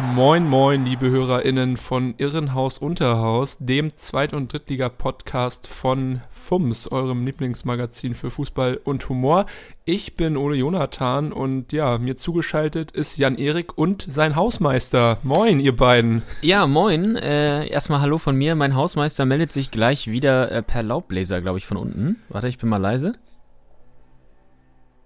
[0.00, 8.14] Moin, moin, liebe HörerInnen von Irrenhaus Unterhaus, dem Zweit- und Drittliga-Podcast von FUMS, eurem Lieblingsmagazin
[8.14, 9.44] für Fußball und Humor.
[9.84, 15.18] Ich bin Ole Jonathan und ja, mir zugeschaltet ist Jan-Erik und sein Hausmeister.
[15.22, 16.22] Moin, ihr beiden.
[16.40, 17.16] Ja, moin.
[17.16, 18.54] Äh, erstmal Hallo von mir.
[18.54, 22.16] Mein Hausmeister meldet sich gleich wieder äh, per Laubbläser, glaube ich, von unten.
[22.30, 23.14] Warte, ich bin mal leise.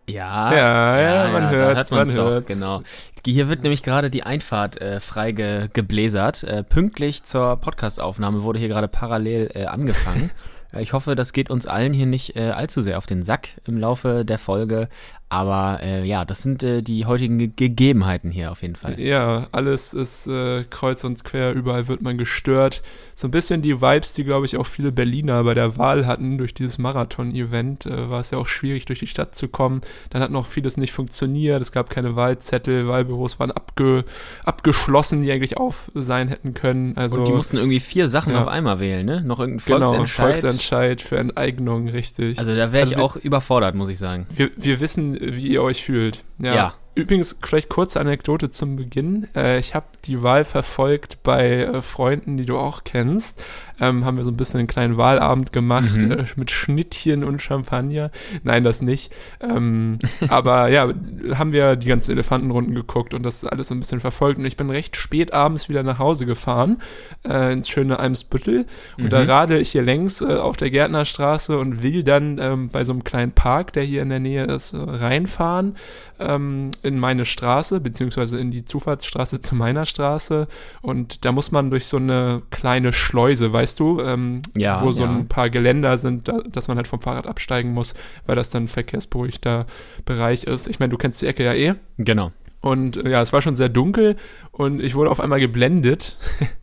[0.08, 2.46] Ja, Ja, ja, man hört's, da hört man's man doch, hört's.
[2.52, 2.82] Genau.
[3.26, 6.42] Hier wird nämlich gerade die Einfahrt äh, frei ge gebläsert.
[6.42, 10.30] Äh, pünktlich zur Podcastaufnahme wurde hier gerade parallel äh, angefangen.
[10.74, 13.48] Äh, ich hoffe, das geht uns allen hier nicht äh, allzu sehr auf den Sack
[13.64, 14.88] im Laufe der Folge.
[15.34, 19.00] Aber äh, ja, das sind äh, die heutigen Ge Gegebenheiten hier auf jeden Fall.
[19.00, 22.82] Ja, alles ist äh, kreuz und quer, überall wird man gestört.
[23.16, 26.38] So ein bisschen die Vibes, die, glaube ich, auch viele Berliner bei der Wahl hatten
[26.38, 29.80] durch dieses Marathon-Event, äh, war es ja auch schwierig, durch die Stadt zu kommen.
[30.10, 34.04] Dann hat noch vieles nicht funktioniert, es gab keine Wahlzettel, Wahlbüros waren abge
[34.44, 36.96] abgeschlossen, die eigentlich auf sein hätten können.
[36.96, 38.40] Also, Und die mussten irgendwie vier Sachen Ja.
[38.40, 39.22] auf einmal wählen, ne?
[39.22, 40.38] Noch irgendein genau, Volksentscheid.
[40.40, 42.38] Volksentscheid für Enteignung, richtig.
[42.38, 44.26] Also da wäre ich Also wir- auch überfordert, muss ich sagen.
[44.34, 46.22] Wir, wir wissen, wie ihr euch fühlt.
[46.38, 46.54] Ja.
[46.54, 46.74] Ja.
[46.96, 49.26] Übrigens, vielleicht kurze Anekdote zum Beginn.
[49.34, 53.42] Äh, ich habe die Wahl verfolgt bei äh, Freunden, die du auch kennst.
[53.80, 56.12] Ähm, haben wir so ein bisschen einen kleinen Wahlabend gemacht Mhm.
[56.12, 58.12] äh, mit Schnittchen und Champagner.
[58.44, 59.12] Nein, das nicht.
[59.40, 60.88] Ähm, aber ja,
[61.34, 64.38] haben wir die ganzen Elefantenrunden geguckt und das alles so ein bisschen verfolgt.
[64.38, 66.80] Und ich bin recht spät abends wieder nach Hause gefahren,
[67.26, 68.66] äh, ins schöne Eimsbüttel.
[68.98, 69.30] Und da Mhm.
[69.30, 73.02] radel ich hier längs äh, auf der Gärtnerstraße und will dann ähm, bei so einem
[73.02, 75.74] kleinen Park, der hier in der Nähe ist, äh, reinfahren
[76.20, 80.46] ähm, in meine Straße, beziehungsweise in die Zufahrtsstraße zu meiner Straße.
[80.82, 85.04] Und da muss man durch so eine kleine Schleuse, weißt du, ähm, Ja, wo so
[85.04, 85.10] ja.
[85.10, 87.94] ein paar Geländer sind, da, dass man halt vom Fahrrad absteigen muss,
[88.26, 89.66] weil das dann ein verkehrsberuhigter
[90.04, 90.68] Bereich ist.
[90.68, 91.74] Ich meine, du kennst die Ecke ja eh.
[91.98, 92.32] Genau.
[92.60, 94.16] Und äh, ja, es war schon sehr dunkel
[94.50, 96.16] und ich wurde auf einmal geblendet.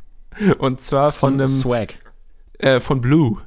[0.57, 1.95] und zwar von, einem Swag.
[2.59, 3.38] äh, von Blue.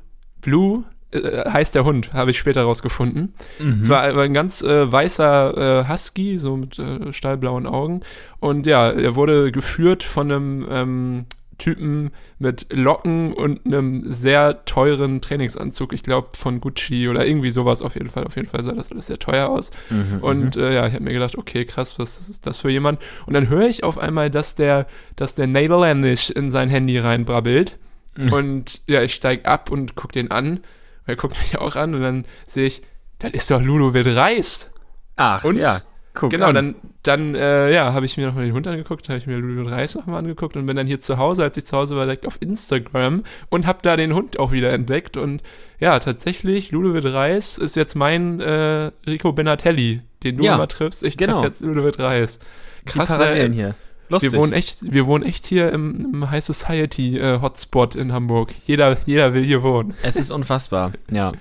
[0.40, 3.34] Blue äh, heißt der Hund, habe ich später rausgefunden.
[3.58, 3.80] Mhm.
[3.82, 8.00] Es war ein ganz äh, weißer äh, Husky, so mit äh, stahlblauen Augen.
[8.40, 11.26] Und ja, er wurde geführt von einem ähm,
[11.58, 15.92] Typen mit Locken und einem sehr teuren Trainingsanzug.
[15.92, 18.24] Ich glaube von Gucci oder irgendwie sowas auf jeden Fall.
[18.24, 19.70] Auf jeden Fall sah das alles sehr teuer aus.
[19.90, 23.00] Mhm, Und äh, ja, ich habe mir gedacht, okay, krass, was ist das für jemand?
[23.26, 24.86] Und dann höre ich auf einmal, dass der,
[25.16, 27.78] dass der Netherlandisch in sein Handy reinbrabbelt.
[28.16, 28.32] Mhm.
[28.32, 30.60] Und ja, ich steig ab und guck den an.
[31.06, 32.82] Er guckt mich auch an und dann sehe ich,
[33.18, 34.72] das ist doch Ludovic Reis.
[35.16, 35.56] Ach, Und?
[35.56, 35.82] ja.
[36.16, 36.54] Guck genau, an.
[36.54, 39.72] dann, dann äh, ja, habe ich mir nochmal den Hund angeguckt, habe ich mir Ludovic
[39.72, 42.24] Reis nochmal angeguckt und bin dann hier zu Hause, als ich zu Hause war, direkt
[42.24, 45.16] auf Instagram und habe da den Hund auch wieder entdeckt.
[45.16, 45.42] Und
[45.80, 51.02] ja, tatsächlich, Ludovic Reis ist jetzt mein äh, Rico Benatelli, den du Ja, immer triffst.
[51.02, 51.40] Ich genau.
[51.40, 52.38] treffe jetzt Ludovic Reis.
[52.86, 53.56] Krass, die Parallelen ne?
[53.56, 53.74] hier.
[54.08, 54.32] Lustig.
[54.32, 58.52] Wir wohnen echt, wir wohnen echt hier im, im High Society äh, Hotspot in Hamburg.
[58.66, 59.94] Jeder, jeder will hier wohnen.
[60.02, 61.32] es ist unfassbar, ja.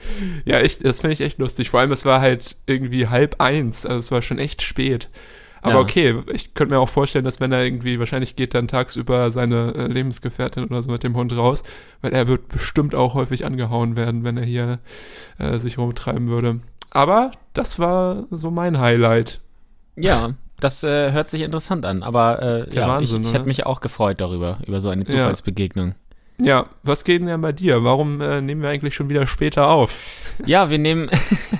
[0.46, 1.69] Ja, echt, das finde ich echt lustig.
[1.69, 5.09] Vor allem, es war halt irgendwie halb eins, also es war schon echt spät.
[5.62, 5.79] Aber Ja.
[5.79, 9.74] okay, ich könnte mir auch vorstellen, dass wenn er irgendwie, wahrscheinlich geht dann tagsüber seine
[9.75, 11.63] äh, Lebensgefährtin oder so mit dem Hund raus,
[12.01, 14.80] weil er wird bestimmt auch häufig angehauen werden, wenn er hier
[15.38, 16.59] äh, sich rumtreiben würde.
[16.91, 19.40] Aber das war so mein Highlight.
[19.95, 23.66] Ja, das äh, hört sich interessant an, aber äh, ja, Wahnsinn, ich, ich hätte mich
[23.66, 25.96] auch gefreut darüber, über so eine Zufallsbegegnung.
[26.41, 27.84] Ja, was geht denn bei dir?
[27.84, 30.34] Warum äh, nehmen wir eigentlich schon wieder später auf?
[30.46, 31.09] Ja, wir nehmen.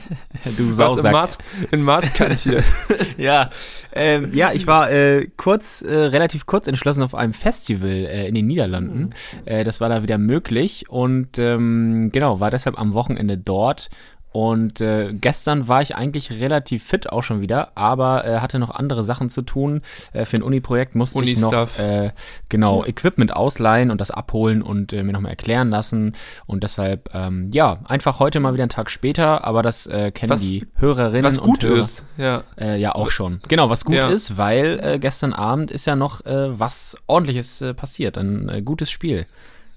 [0.58, 1.12] du Sausack.
[1.12, 1.38] Mars,
[1.72, 2.64] in Maßkant hier.
[3.18, 3.52] ja,
[3.94, 8.34] ähm, ja, ich war äh, kurz, äh, relativ kurz entschlossen auf einem Festival äh, in
[8.34, 9.14] den Niederlanden.
[9.46, 13.90] Äh, das war da wieder möglich und ähm, genau, war deshalb am Wochenende dort.
[14.34, 18.72] Und äh, gestern war ich eigentlich relativ fit auch schon wieder, aber äh, hatte noch
[18.72, 19.82] andere Sachen zu tun.
[20.12, 22.12] Äh, für ein Uni-Projekt musste ich noch äh,
[22.50, 26.14] genau Equipment ausleihen und das abholen und äh, mir nochmal erklären lassen.
[26.48, 30.32] Und deshalb, ähm, ja, einfach heute mal wieder einen Tag später, aber das äh, kennen
[30.32, 31.80] Was- die Hörerinnen Was gut und Hörer.
[31.80, 32.44] ist, ja.
[32.60, 33.40] Äh, ja, auch schon.
[33.48, 34.10] Genau, was gut Ja.
[34.10, 38.18] ist, weil äh, gestern Abend ist ja noch äh, was ordentliches äh, passiert.
[38.18, 39.28] Ein äh, gutes Spiel,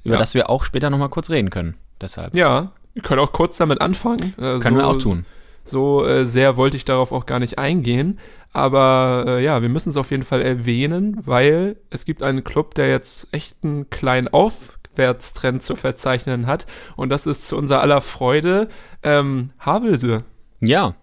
[0.02, 0.19] über Ja.
[0.20, 1.75] das wir auch später nochmal kurz reden können.
[2.00, 2.35] Deshalb.
[2.35, 4.32] Ja, wir können auch kurz damit anfangen.
[4.38, 5.26] Äh, Können so, wir auch tun.
[5.66, 8.19] So äh, sehr wollte ich darauf auch gar nicht eingehen.
[8.54, 12.75] Aber äh, ja, wir müssen es auf jeden Fall erwähnen, weil es gibt einen Club,
[12.75, 16.64] der jetzt echt einen kleinen Aufwärtstrend zu verzeichnen hat.
[16.96, 18.69] Und das ist zu unserer aller Freude
[19.02, 20.25] ähm, Havelse.
[20.60, 20.94] Ja,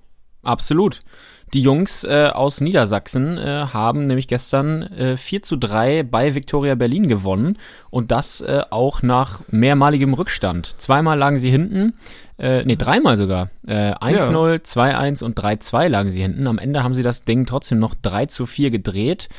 [0.41, 1.01] absolut.
[1.53, 6.73] Die Jungs äh, aus Niedersachsen äh, haben nämlich gestern äh, 4 zu 3 bei Viktoria
[6.73, 7.59] Berlin gewonnen
[7.91, 10.81] und das äh, auch nach mehrmaligem Rückstand.
[10.81, 11.93] Zweimal lagen sie hinten,
[12.39, 13.51] äh, nee, dreimal sogar.
[13.67, 14.55] Äh, 1-0, ja.
[14.55, 16.47] 2-1 und 3-2 lagen sie hinten.
[16.47, 19.29] Am Ende haben sie das Ding trotzdem noch 3 zu 4 gedreht.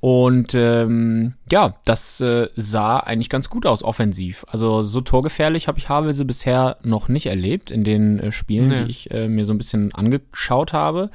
[0.00, 4.46] Und ähm, ja, das äh, sah eigentlich ganz gut aus offensiv.
[4.48, 8.84] Also so torgefährlich habe ich Havelse bisher noch nicht erlebt in den äh, Spielen, nee.
[8.84, 11.10] die ich äh, mir so ein bisschen angeschaut habe.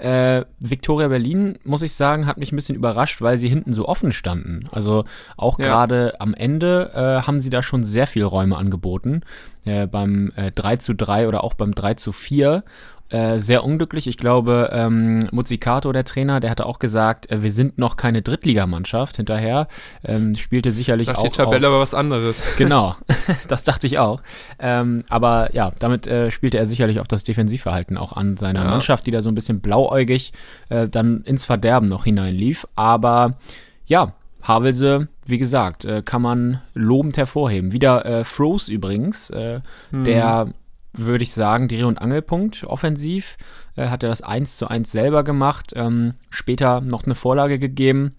[0.00, 3.86] Äh, Victoria Berlin, muss ich sagen, hat mich ein bisschen überrascht, weil sie hinten so
[3.86, 4.68] offen standen.
[4.72, 5.04] Also
[5.36, 5.66] auch ja.
[5.66, 9.20] gerade am Ende äh, haben sie da schon sehr viel Räume angeboten.
[9.66, 12.64] Äh, beim äh, 3 zu 3 oder auch beim 3 zu 4
[13.10, 14.06] äh, sehr unglücklich.
[14.06, 18.22] Ich glaube, ähm, Muzikato, der Trainer, der hatte auch gesagt, äh, wir sind noch keine
[18.22, 19.16] Drittligamannschaft.
[19.16, 19.66] Hinterher
[20.04, 21.22] ähm, spielte sicherlich Sagt auch.
[21.24, 22.44] Die Tabelle auf, aber was anderes.
[22.56, 22.94] Genau,
[23.48, 24.22] das dachte ich auch.
[24.58, 28.70] Ähm, aber ja, damit äh, spielte er sicherlich auf das Defensivverhalten auch an seiner ja.
[28.70, 30.32] Mannschaft, die da so ein bisschen blauäugig
[30.68, 32.66] äh, dann ins Verderben noch hineinlief.
[32.76, 33.38] Aber
[33.86, 34.12] ja,
[34.42, 37.72] Havelse, wie gesagt, äh, kann man lobend hervorheben.
[37.72, 39.60] Wieder äh, Froze übrigens, äh,
[39.90, 40.04] hm.
[40.04, 40.48] der
[40.92, 43.36] würde ich sagen, Dreh- und Angelpunkt offensiv.
[43.76, 48.16] Äh, hat er das 1 zu 1 selber gemacht, ähm, später noch eine Vorlage gegeben.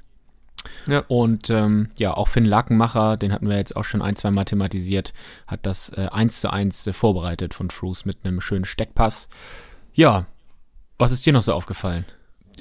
[0.87, 1.03] Ja.
[1.07, 4.45] Und ähm, ja, auch Finn Lakenmacher, den hatten wir jetzt auch schon ein, zwei Mal
[4.45, 5.13] thematisiert,
[5.47, 9.27] hat das äh, 1 zu 1 äh, vorbereitet von Frues mit einem schönen Steckpass.
[9.93, 10.25] Ja,
[10.97, 12.05] was ist dir noch so aufgefallen?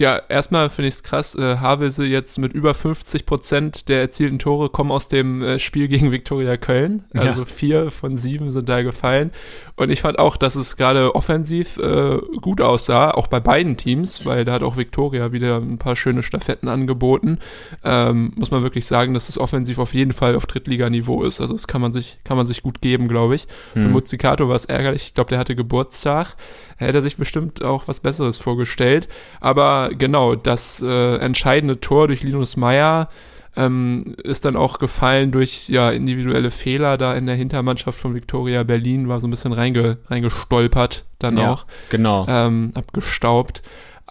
[0.00, 4.38] Ja, erstmal finde ich es krass, äh, Havelse jetzt mit über 50 Prozent der erzielten
[4.38, 7.04] Tore kommen aus dem äh, Spiel gegen Viktoria Köln.
[7.12, 7.44] Also ja.
[7.44, 9.30] vier von sieben sind da gefallen.
[9.76, 14.24] Und ich fand auch, dass es gerade offensiv äh, gut aussah, auch bei beiden Teams,
[14.24, 17.38] weil da hat auch Viktoria wieder ein paar schöne Stafetten angeboten.
[17.84, 21.42] Ähm, muss man wirklich sagen, dass es offensiv auf jeden Fall auf Drittliganiveau ist.
[21.42, 23.46] Also das kann man sich, kann man sich gut geben, glaube ich.
[23.74, 23.82] Mhm.
[23.82, 25.02] Für Muzikato war es ärgerlich.
[25.08, 26.36] Ich glaube, der hatte Geburtstag.
[26.80, 29.06] Er hätte sich bestimmt auch was Besseres vorgestellt.
[29.40, 33.08] Aber genau, das äh, entscheidende Tor durch Linus Meyer
[33.56, 38.62] ähm, ist dann auch gefallen durch ja individuelle Fehler da in der Hintermannschaft von Victoria
[38.62, 41.66] Berlin, war so ein bisschen reinge, reingestolpert dann ja, auch.
[41.90, 42.26] Genau.
[42.28, 43.62] Ähm, abgestaubt.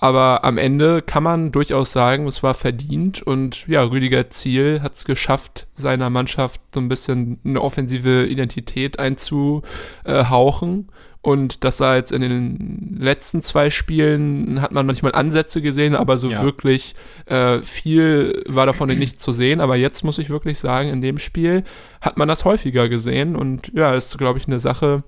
[0.02, 4.96] Aber am Ende kann man durchaus sagen, es war verdient und ja, Rüdiger Ziel hat
[4.96, 10.88] es geschafft, seiner Mannschaft so ein bisschen eine offensive Identität einzuhauchen.
[11.22, 16.18] Und das sah jetzt in den letzten zwei Spielen, hat man manchmal Ansätze gesehen, aber
[16.18, 16.42] so ja.
[16.44, 16.96] wirklich
[17.26, 19.60] äh, viel war davon nicht zu sehen.
[19.60, 21.64] Aber jetzt muss ich wirklich sagen, in dem Spiel
[22.00, 23.36] hat man das häufiger gesehen.
[23.36, 25.04] Und ja, ist, glaube ich, eine Sache,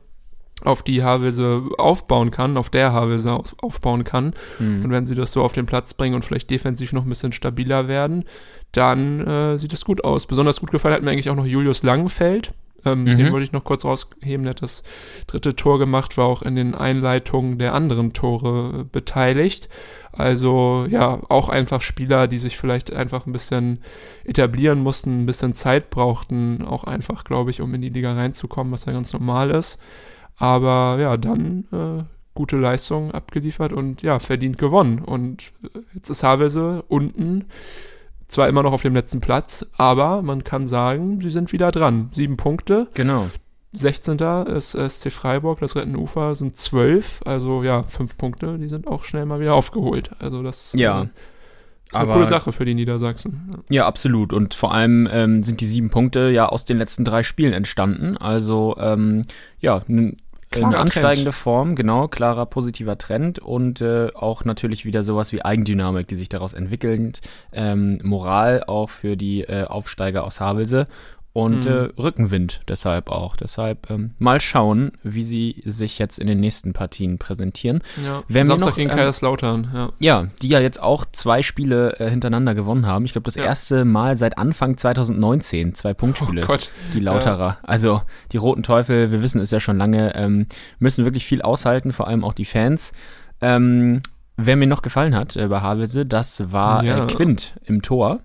[0.64, 4.34] auf die Havelse aufbauen kann, auf der Havelse aufbauen kann.
[4.60, 4.86] Mhm.
[4.86, 7.32] Und wenn sie das so auf den Platz bringen und vielleicht defensiv noch ein bisschen
[7.32, 8.26] stabiler werden,
[8.72, 10.28] dann äh, sieht es gut aus.
[10.28, 12.54] Besonders gut gefallen hat mir eigentlich auch noch Julius Langenfeld.
[12.86, 13.18] Ähm, mhm.
[13.18, 14.44] Den wollte ich noch kurz rausheben.
[14.44, 14.84] Der hat das
[15.28, 19.70] dritte Tor gemacht, war auch in den Einleitungen der anderen Tore beteiligt.
[20.12, 23.80] Also ja, auch einfach Spieler, die sich vielleicht einfach ein bisschen
[24.26, 28.74] etablieren mussten, ein bisschen Zeit brauchten, auch einfach, glaube ich, um in die Liga reinzukommen,
[28.74, 29.80] was ja ganz normal ist.
[30.36, 35.00] Aber ja, dann äh, gute Leistung abgeliefert und ja, verdient gewonnen.
[35.00, 37.46] Und äh, jetzt ist Havelse unten
[38.32, 42.10] zwar immer noch auf dem letzten Platz, aber man kann sagen, sie sind wieder dran.
[42.14, 42.88] Sieben Punkte.
[42.94, 43.30] Genau.
[43.74, 44.18] 16.
[44.48, 49.06] ist SC Freiburg, das Rettende Ufer sind zwölf, also ja, fünf Punkte, die sind auch
[49.06, 50.12] schnell mal wieder aufgeholt.
[50.20, 51.08] Also das ja.
[51.92, 53.64] Ist eine coole Sache für die Niedersachsen.
[53.70, 54.32] Ja, absolut.
[54.32, 58.16] Und vor allem ähm, sind die sieben Punkte ja aus den letzten drei Spielen entstanden.
[58.16, 59.26] Also ähm,
[59.60, 59.82] ja,
[60.52, 61.36] Klarer eine ansteigende Trend.
[61.36, 66.28] Form, genau, klarer positiver Trend und äh, auch natürlich wieder sowas wie Eigendynamik, die sich
[66.28, 67.22] daraus entwickelt,
[67.54, 70.88] ähm, Moral auch für die äh, Aufsteiger aus Havelse
[71.34, 71.72] und mhm.
[71.72, 73.38] äh, Rückenwind deshalb auch.
[73.38, 77.82] Deshalb ähm, mal schauen, wie sie sich jetzt in den nächsten Partien präsentieren.
[78.06, 79.72] Ja, Wer Samstag noch, gegen ähm, Kaiserslautern.
[79.74, 79.90] Ja.
[80.00, 83.06] ja, die ja jetzt auch zwei Spiele äh, hintereinander gewonnen haben.
[83.06, 83.44] Ich glaube, das ja.
[83.44, 86.42] erste Mal seit Anfang 2019 zwei Punktspiele.
[86.44, 86.70] Oh Gott.
[86.94, 87.48] Die Lauterer.
[87.48, 87.58] Ja.
[87.64, 88.02] Also
[88.34, 90.48] die Roten Teufel, wir wissen es ja schon lange, ähm,
[90.80, 92.92] müssen wirklich viel aushalten, vor allem auch die Fans.
[93.40, 94.02] Ähm,
[94.38, 97.04] Wer mir noch gefallen hat äh, bei Havelse, das war ja.
[97.04, 98.22] äh, Quint im Tor.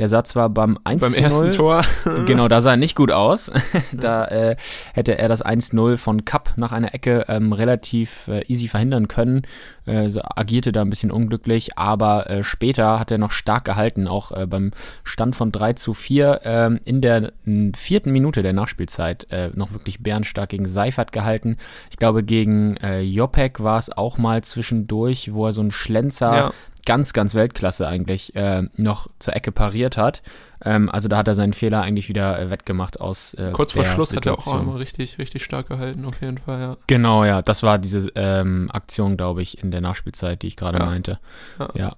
[0.00, 1.24] Der Satz war beim 1 Beim zu 0.
[1.24, 1.84] ersten Tor.
[2.26, 3.52] Genau, da sah er nicht gut aus.
[3.92, 4.56] da äh,
[4.94, 9.42] hätte er das 1-0 von Kapp nach einer Ecke ähm, relativ äh, easy verhindern können.
[9.84, 14.08] Äh, so agierte da ein bisschen unglücklich, aber äh, später hat er noch stark gehalten,
[14.08, 14.70] auch äh, beim
[15.04, 17.32] Stand von 3 zu 4 ähm, in der
[17.76, 21.58] vierten Minute der Nachspielzeit äh, noch wirklich bärenstark gegen Seifert gehalten.
[21.90, 26.52] Ich glaube, gegen Jopek war es auch mal zwischendurch, wo er so einen Schlenzer Ja.
[26.90, 30.22] Ganz, ganz Weltklasse eigentlich äh, noch zur Ecke pariert hat.
[30.64, 33.84] Ähm, also da hat er seinen Fehler eigentlich wieder äh, wettgemacht aus äh, Kurz vor
[33.84, 34.60] Schluss hat er auch Situation.
[34.60, 36.76] einmal richtig, richtig stark gehalten, auf jeden Fall, ja.
[36.88, 40.78] Genau, ja, das war diese ähm, Aktion, glaube ich, in der Nachspielzeit, die ich gerade
[40.78, 40.86] Ja.
[40.86, 41.20] meinte.
[41.60, 41.68] Ja.
[41.74, 41.96] Ja.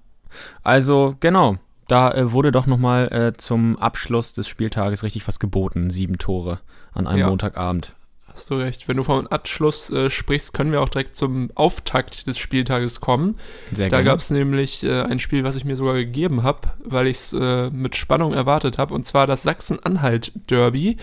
[0.62, 1.56] Also, genau.
[1.88, 5.90] Da äh, wurde doch nochmal äh, zum Abschluss des Spieltages richtig was geboten.
[5.90, 6.61] Sieben Tore
[6.92, 7.28] an einem Ja.
[7.28, 7.94] Montagabend.
[8.34, 8.88] Hast du recht.
[8.88, 13.36] Wenn du vom Abschluss äh, sprichst, können wir auch direkt zum Auftakt des Spieltages kommen.
[13.72, 17.06] Sehr Da gab es nämlich äh, ein Spiel, was ich mir sogar gegeben habe, weil
[17.06, 20.96] ich es äh, mit Spannung erwartet habe, und zwar das Sachsen-Anhalt-Derby.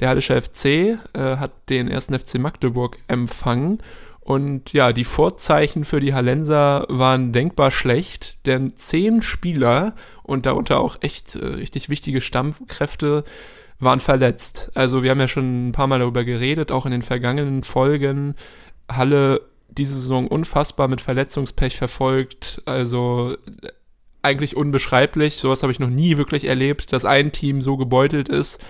[0.00, 3.78] Der Hallische FC äh, hat den ersten FC Magdeburg empfangen.
[4.20, 10.80] Und ja, die Vorzeichen für die Hallenser waren denkbar schlecht, denn zehn Spieler und darunter
[10.80, 13.24] auch echt äh, richtig wichtige Stammkräfte
[13.80, 14.70] waren verletzt.
[14.74, 18.34] Also wir haben ja schon ein paar Mal darüber geredet, auch in den vergangenen Folgen.
[18.90, 22.62] Halle diese Saison unfassbar mit Verletzungspech verfolgt.
[22.66, 23.68] Also äh,
[24.22, 25.36] eigentlich unbeschreiblich.
[25.36, 28.62] Sowas habe ich noch nie wirklich erlebt, dass ein Team so gebeutelt ist.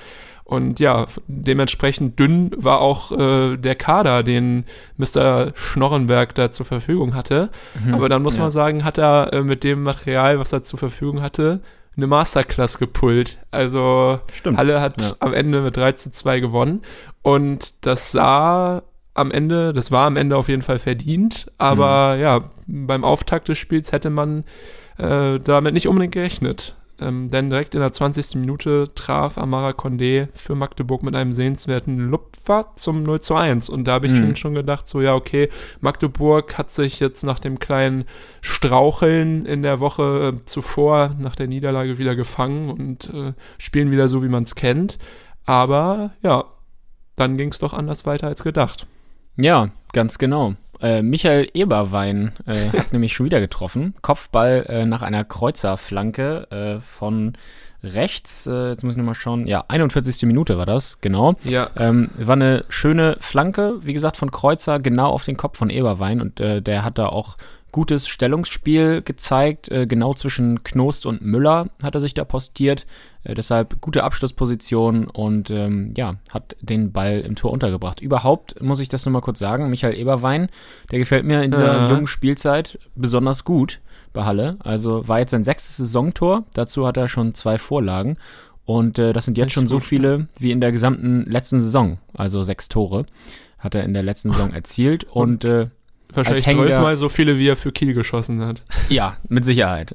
[0.46, 4.64] Und ja, dementsprechend dünn war auch äh, der Kader, den
[4.98, 5.52] Mr.
[5.54, 7.50] Schnorrenberg da zur Verfügung hatte.
[7.82, 7.94] Mhm.
[7.94, 8.42] Aber dann muss Ja.
[8.42, 11.60] man sagen, hat er äh, mit dem Material, was er zur Verfügung hatte,
[11.96, 13.38] eine Masterclass gepult.
[13.50, 14.58] Also Stimmt.
[14.58, 15.12] Halle hat Ja.
[15.20, 16.82] am Ende mit 3 zu 2 gewonnen.
[17.22, 18.82] Und das sah
[19.14, 21.50] am Ende, das war am Ende auf jeden Fall verdient.
[21.58, 24.44] Aber ja, beim Auftakt des Spiels hätte man
[24.98, 26.76] äh, damit nicht unbedingt gerechnet.
[27.00, 28.36] Ähm, denn direkt in der 20.
[28.36, 33.68] Minute traf Amara Condé für Magdeburg mit einem sehenswerten Lupfer zum 0 zu 1.
[33.68, 34.16] Und da habe ich Mhm.
[34.16, 35.48] schon, schon gedacht, so ja, okay,
[35.80, 38.04] Magdeburg hat sich jetzt nach dem kleinen
[38.40, 44.08] Straucheln in der Woche äh, zuvor nach der Niederlage wieder gefangen und äh, spielen wieder
[44.08, 44.98] so, wie man es kennt.
[45.44, 46.44] Aber ja,
[47.16, 48.86] dann ging es doch anders weiter als gedacht.
[49.36, 50.54] Ja, ganz genau.
[50.80, 53.94] Äh, Michael Eberwein äh, hat nämlich schon wieder getroffen.
[54.02, 57.34] Kopfball äh, nach einer Kreuzerflanke äh, von
[57.82, 58.46] rechts.
[58.46, 59.46] Äh, jetzt muss ich nochmal schauen.
[59.46, 60.22] Ja, 41.
[60.22, 61.34] Minute war das, genau.
[61.44, 65.70] Ja, Ähm, war eine schöne Flanke, wie gesagt, von Kreuzer, genau auf den Kopf von
[65.70, 66.20] Eberwein.
[66.20, 67.36] Und äh, der hat da auch
[67.74, 69.68] gutes Stellungsspiel gezeigt.
[69.68, 72.86] Äh, genau zwischen Knost und Müller hat er sich da postiert.
[73.24, 78.00] Äh, deshalb gute Abschlussposition und ähm, ja, hat den Ball im Tor untergebracht.
[78.00, 79.70] Überhaupt muss ich das nur mal kurz sagen.
[79.70, 80.50] Michael Eberwein,
[80.92, 81.90] der gefällt mir in dieser Ja.
[81.90, 83.80] jungen Spielzeit besonders gut
[84.12, 84.56] bei Halle.
[84.60, 86.44] Also war jetzt sein sechstes Saisontor.
[86.54, 88.18] Dazu hat er schon zwei Vorlagen.
[88.64, 91.98] Und äh, das sind jetzt schon so viele wie in der gesamten letzten Saison.
[92.14, 93.04] Also sechs Tore
[93.58, 95.02] hat er in der letzten Saison erzielt.
[95.04, 95.66] Und äh,
[96.16, 98.62] wahrscheinlich zwölfmal so viele, wie er für Kiel geschossen hat.
[98.88, 99.94] ja, mit Sicherheit.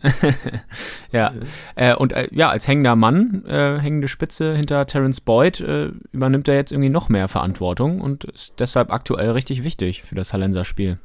[1.12, 1.34] ja.
[1.76, 6.48] Äh, und äh, ja, als hängender Mann, äh, hängende Spitze hinter Terence Boyd, äh, übernimmt
[6.48, 10.66] er jetzt irgendwie noch mehr Verantwortung und ist deshalb aktuell richtig wichtig für das Hallenser
[10.66, 11.00] Spiel.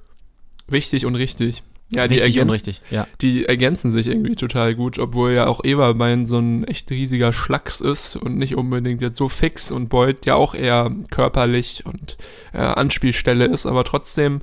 [0.66, 1.62] Wichtig und richtig.
[1.95, 3.07] Ja, die, Wichtig und ergänzen, richtig, ja.
[3.21, 7.81] die ergänzen sich irgendwie total gut, obwohl ja auch Eberbein so ein echt riesiger Schlacks
[7.81, 12.17] ist und nicht unbedingt jetzt so fix und Beuth ja auch eher körperlich und
[12.53, 14.41] äh, Anspielstelle ist, aber trotzdem,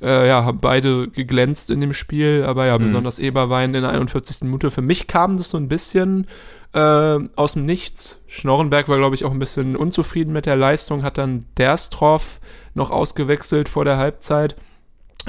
[0.00, 2.84] äh, ja, haben beide geglänzt in dem Spiel, aber ja, Mhm.
[2.84, 4.42] besonders Eberwein in der 41.
[4.42, 4.70] Minute.
[4.70, 6.26] Für mich kam das so ein bisschen
[6.74, 8.22] äh, aus dem Nichts.
[8.28, 12.40] Schnorrenberg war, glaube ich, auch ein bisschen unzufrieden mit der Leistung, hat dann Derstroff
[12.74, 14.56] noch ausgewechselt vor der Halbzeit.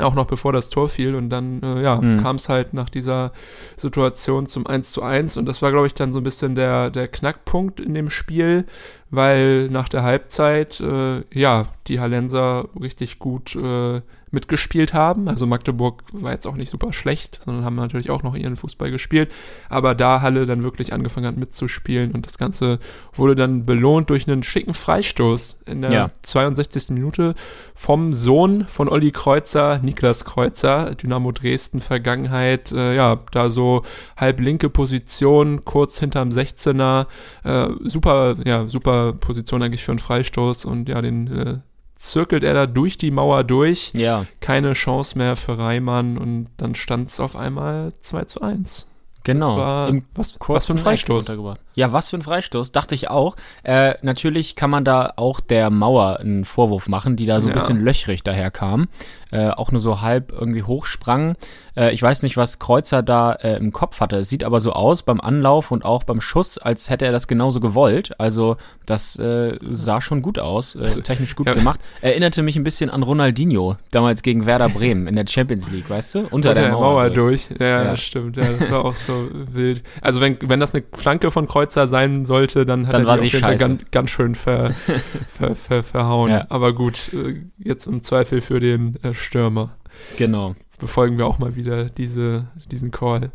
[0.02, 2.18] Auch noch bevor das Tor fiel und dann, äh, ja, Mhm.
[2.20, 3.32] kam es halt nach dieser
[3.76, 6.90] Situation zum 1 zu 1 und das war, glaube ich, dann so ein bisschen der,
[6.90, 8.66] der Knackpunkt in dem Spiel,
[9.12, 14.02] weil nach der Halbzeit, äh, ja, die Hallenser richtig gut äh,
[14.34, 15.28] mitgespielt haben.
[15.28, 18.92] Also Magdeburg war jetzt auch nicht super schlecht, sondern haben natürlich auch noch ihren Fußball
[18.92, 19.32] gespielt.
[19.70, 22.80] Aber da Halle dann wirklich angefangen hat mitzuspielen und das Ganze
[23.14, 26.12] wurde dann belohnt durch einen schicken Freistoß in der Ja.
[26.24, 26.90] 62.
[26.90, 27.36] Minute
[27.76, 33.84] vom Sohn von Olli Kreuzer, Niklas Kreuzer, Dynamo Dresden Vergangenheit, äh, ja, da so
[34.18, 37.08] halb linke Position, kurz hinterm 16er,
[37.44, 41.58] äh, super, ja, super Position eigentlich für einen Freistoß und ja, den äh,
[42.04, 46.76] zirkelt er da durch die Mauer durch, Ja, keine Chance mehr für Reimann und dann
[46.76, 48.88] stand es auf einmal 2 zu 1.
[49.24, 49.56] genau.
[49.56, 51.32] Das war, was, was für ein Freistoß.
[51.76, 53.36] Ja, was für ein Freistoß, dachte ich auch.
[53.64, 57.54] Äh, natürlich kann man da auch der Mauer einen Vorwurf machen, die da so ein
[57.54, 57.60] Ja.
[57.60, 58.90] bisschen löchrig daherkam.
[59.34, 61.36] Äh, auch nur so halb irgendwie hochsprang.
[61.76, 64.18] Äh, ich weiß nicht, was Kreuzer da äh, im Kopf hatte.
[64.18, 67.28] Es sieht aber so aus beim Anlauf und auch beim Schuss, als hätte er das
[67.28, 68.20] genauso gewollt.
[68.20, 71.54] Also das äh, sah schon gut aus, äh, technisch gut ja.
[71.54, 71.80] gemacht.
[72.02, 76.16] Erinnerte mich ein bisschen an Ronaldinho, damals gegen Werder Bremen in der Champions League, weißt
[76.16, 76.20] du?
[76.20, 77.10] Unter, Unter der, Mauer.
[77.10, 77.48] durch.
[77.48, 77.60] durch.
[77.60, 77.84] Ja, Ja.
[77.86, 78.38] das stimmt.
[78.38, 79.82] Ja, das war auch so wild.
[80.02, 83.18] Also wenn, wenn das eine Flanke von Kreuzer sein sollte, dann hat Dann er war
[83.18, 84.72] die sie auf ganz, ganz schön ver,
[85.28, 86.30] ver, ver, verhauen.
[86.30, 86.46] Ja.
[86.50, 87.10] Aber gut,
[87.58, 89.76] jetzt im Zweifel für den äh, Stürmer.
[90.18, 90.56] Genau.
[90.80, 93.32] befolgen wir auch mal wieder diese, diesen Call.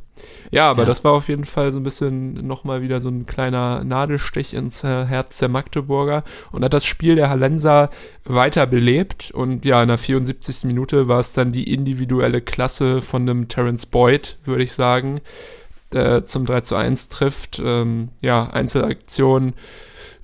[0.50, 0.86] Ja, aber Ja.
[0.88, 4.84] das war auf jeden Fall so ein bisschen nochmal wieder so ein kleiner Nadelstich ins
[4.84, 7.88] äh, Herz der Magdeburger und hat das Spiel der Hallenser
[8.24, 10.64] weiter belebt und ja, in der 74.
[10.64, 15.20] Minute war es dann die individuelle Klasse von dem Terence Boyd, würde ich sagen,
[15.92, 17.62] der zum 3 zu 1 trifft.
[17.64, 19.54] Ähm, ja, Einzelaktion,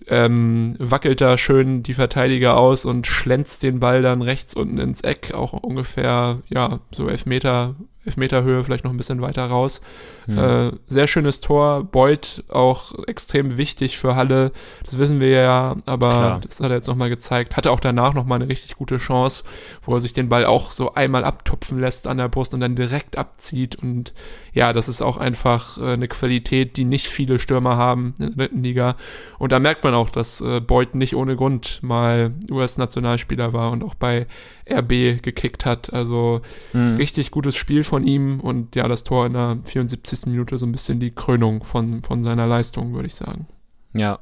[0.08, 5.00] ähm, wackelt da schön die Verteidiger aus und schlänzt den Ball dann rechts unten ins
[5.00, 9.46] Eck, auch ungefähr, ja, so elf Meter, elf Meter Höhe, vielleicht noch ein bisschen weiter
[9.46, 9.80] raus.
[10.26, 10.38] Mhm.
[10.38, 14.52] Äh, sehr schönes Tor, Beuth auch extrem wichtig für Halle,
[14.84, 16.40] das wissen wir ja, aber Klar.
[16.40, 17.56] das hat er jetzt nochmal gezeigt.
[17.56, 19.44] Hatte auch danach nochmal eine richtig gute Chance,
[19.82, 22.74] wo er sich den Ball auch so einmal abtupfen lässt an der Brust und dann
[22.74, 24.12] direkt abzieht und
[24.54, 28.36] ja, das ist auch einfach äh, eine Qualität, die nicht viele Stürmer haben in der
[28.36, 28.96] dritten Liga.
[29.38, 33.82] Und da merkt man auch, dass äh, Beuth nicht ohne Grund mal US-Nationalspieler war und
[33.82, 34.26] auch bei
[34.70, 35.92] RB gekickt hat.
[35.92, 36.40] Also
[36.72, 36.94] Mhm.
[36.96, 40.26] richtig gutes Spiel von ihm und ja, das Tor in der 74.
[40.30, 43.46] Minute so ein bisschen die Krönung von, von seiner Leistung, würde ich sagen.
[43.92, 44.18] Ja.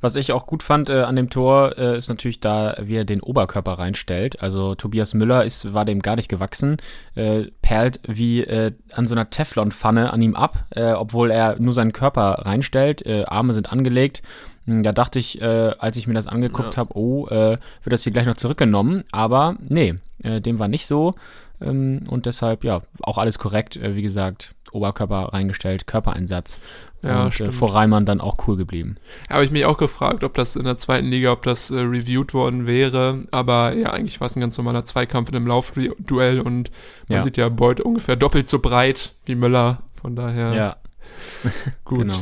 [0.00, 3.04] Was ich auch gut fand äh, an dem Tor, äh, ist natürlich da, wie er
[3.04, 4.42] den Oberkörper reinstellt.
[4.42, 6.76] Also Tobias Müller ist, war dem gar nicht gewachsen,
[7.14, 11.72] äh, perlt wie äh, an so einer Teflonpfanne an ihm ab, äh, obwohl er nur
[11.72, 13.04] seinen Körper reinstellt.
[13.06, 14.22] Äh, Arme sind angelegt.
[14.66, 18.26] Hm, Da dachte ich, als ich mir das angeguckt habe, oh, wird das hier gleich
[18.26, 19.04] noch zurückgenommen.
[19.10, 21.14] Aber nee, dem war nicht so.
[21.62, 23.78] Ähm, und deshalb, ja, auch alles korrekt.
[23.82, 26.58] Wie gesagt, Oberkörper reingestellt, Körpereinsatz.
[27.02, 27.54] Ja, und äh, stimmt.
[27.54, 28.96] vor Reimann dann auch cool geblieben.
[29.30, 32.34] Habe ich mich auch gefragt, ob das in der zweiten Liga, ob das äh, reviewed
[32.34, 33.22] worden wäre.
[33.30, 36.70] Aber ja, eigentlich war es ein ganz normaler Zweikampf in einem Laufduell und
[37.08, 37.22] man Ja.
[37.22, 39.82] sieht ja Beuth ungefähr doppelt so breit wie Müller.
[40.02, 40.76] Von daher Ja,
[41.84, 41.98] gut.
[42.00, 42.16] genau.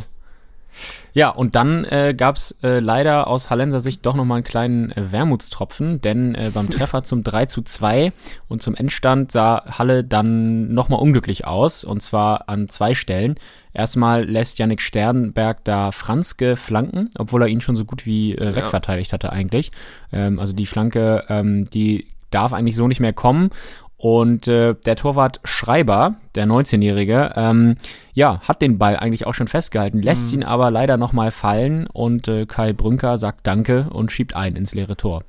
[1.13, 4.93] Ja, und dann äh, gab es äh, leider aus Hallenser Sicht doch nochmal einen kleinen
[4.93, 8.13] äh, Wermutstropfen, denn äh, beim Treffer zum 3 zu 2
[8.49, 13.37] und zum Endstand sah Halle dann nochmal unglücklich aus, und zwar an zwei Stellen.
[13.73, 18.57] Erstmal lässt Yannick Sternberg da Franzke flanken, obwohl er ihn schon so gut wie äh,
[18.57, 19.71] wegverteidigt hatte eigentlich.
[20.13, 23.51] Ähm, also die Flanke, ähm, die darf eigentlich so nicht mehr kommen.
[23.99, 27.77] Und äh, der Torwart Schreiber, der 19-Jährige, ähm,
[28.15, 32.29] ja, hat den Ball eigentlich auch schon festgehalten, lässt ihn aber leider nochmal fallen und
[32.29, 35.25] äh, Kai Brünker sagt Danke und schiebt ein ins leere Tor.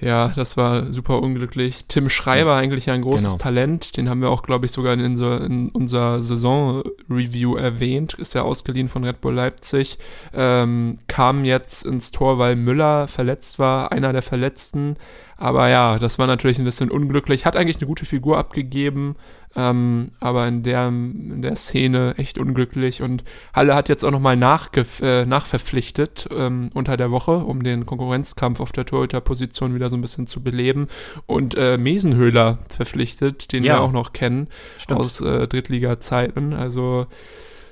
[0.00, 1.86] Ja, das war super unglücklich.
[1.88, 3.42] Tim Schreiber, eigentlich ja ein großes Genau.
[3.42, 3.96] Talent.
[3.96, 8.14] Den haben wir auch, glaube ich, sogar in, unser, in unser Saison-Review erwähnt.
[8.14, 9.98] Ist ja ausgeliehen von Red Bull Leipzig.
[10.32, 14.96] Ähm, kam jetzt ins Tor, weil Müller verletzt war, einer der Verletzten.
[15.40, 17.46] Aber ja, das war natürlich ein bisschen unglücklich.
[17.46, 19.14] Hat eigentlich eine gute Figur abgegeben,
[19.54, 23.02] ähm, aber in der, in der Szene echt unglücklich.
[23.02, 23.22] Und
[23.54, 28.72] Halle hat jetzt auch nochmal äh, nachverpflichtet ähm, unter der Woche, um den Konkurrenzkampf auf
[28.72, 30.88] der Torhüterposition wieder so ein bisschen zu beleben.
[31.26, 33.74] Und äh, Mesenhöhler verpflichtet, den Ja.
[33.74, 34.48] wir auch noch kennen
[34.78, 35.00] Stimmt.
[35.00, 36.52] aus äh, Drittliga-Zeiten.
[36.52, 37.06] Also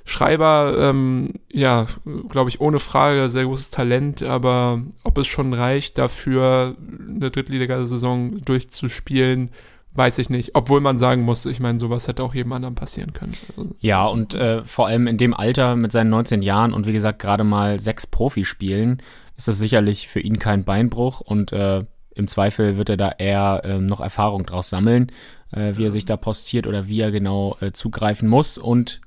[0.09, 1.88] Schreiber, ähm, ja,
[2.29, 6.77] glaube ich, ohne Frage, sehr großes Talent, aber ob es schon reicht, dafür
[7.09, 9.51] eine Drittliga-Saison durchzuspielen,
[9.95, 10.55] weiß ich nicht.
[10.55, 13.35] Obwohl man sagen muss, ich meine, sowas hätte auch jedem anderen passieren können.
[13.49, 16.92] Also, Ja, und äh, vor allem in dem Alter mit seinen 19 Jahren und wie
[16.92, 19.03] gesagt gerade mal sechs Profispielen
[19.37, 23.62] ist das sicherlich für ihn kein Beinbruch und äh, im Zweifel wird er da eher
[23.64, 25.11] ähm, noch Erfahrung draus sammeln,
[25.51, 29.01] äh, wie er sich da postiert oder wie er genau äh, zugreifen muss und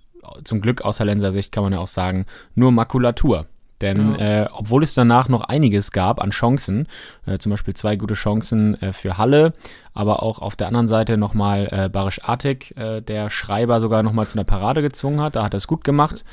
[0.43, 3.45] zum Glück aus Hallenser Sicht kann man ja auch sagen, nur Makulatur.
[3.81, 6.87] Denn äh, obwohl es danach noch einiges gab an Chancen,
[7.25, 9.53] äh, zum Beispiel zwei gute Chancen äh, für Halle,
[9.93, 14.27] aber auch auf der anderen Seite nochmal äh, Barisch Artik, äh, der Schreiber sogar nochmal
[14.27, 15.37] zu einer Parade gezwungen hat.
[15.37, 16.25] Da hat er es gut gemacht.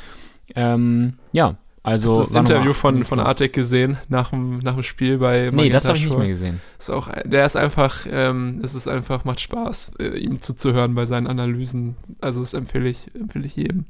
[0.56, 1.54] Ähm, ja,
[1.86, 2.18] also.
[2.18, 5.50] Hast du das Interview mal- von, von Artek gesehen nach dem, nach dem Spiel bei
[5.52, 6.60] Nee, das Magenta habe ich nicht mehr gesehen.
[6.78, 11.06] Ist auch, der ist einfach, ähm, es ist einfach, macht Spaß, äh, ihm zuzuhören bei
[11.06, 11.96] seinen Analysen.
[12.20, 13.84] Also das empfehle ich, empfehle ich jedem.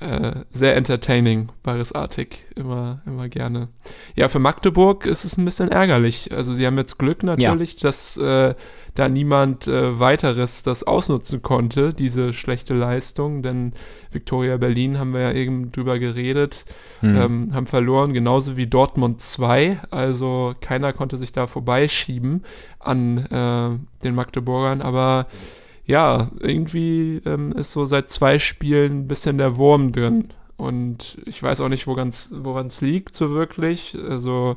[0.00, 3.68] Äh, sehr entertaining, Baris Artik, immer, immer gerne.
[4.16, 6.32] Ja, für Magdeburg ist es ein bisschen ärgerlich.
[6.32, 8.54] Also sie haben jetzt Glück natürlich, dass äh,
[8.94, 13.72] da niemand äh, weiteres das ausnutzen konnte, diese schlechte Leistung, denn
[14.10, 16.64] Victoria Berlin haben wir ja eben drüber geredet.
[17.00, 17.16] Hm.
[17.16, 19.80] Ähm, ähm, haben verloren, genauso wie Dortmund 2.
[19.90, 22.44] Also keiner konnte sich da vorbeischieben
[22.78, 24.82] an äh, den Magdeburgern.
[24.82, 25.26] Aber
[25.90, 30.28] ja, irgendwie ähm, ist so seit zwei Spielen ein bisschen der Wurm drin.
[30.56, 33.96] Und ich weiß auch nicht, woran es liegt, so wirklich.
[34.08, 34.56] Also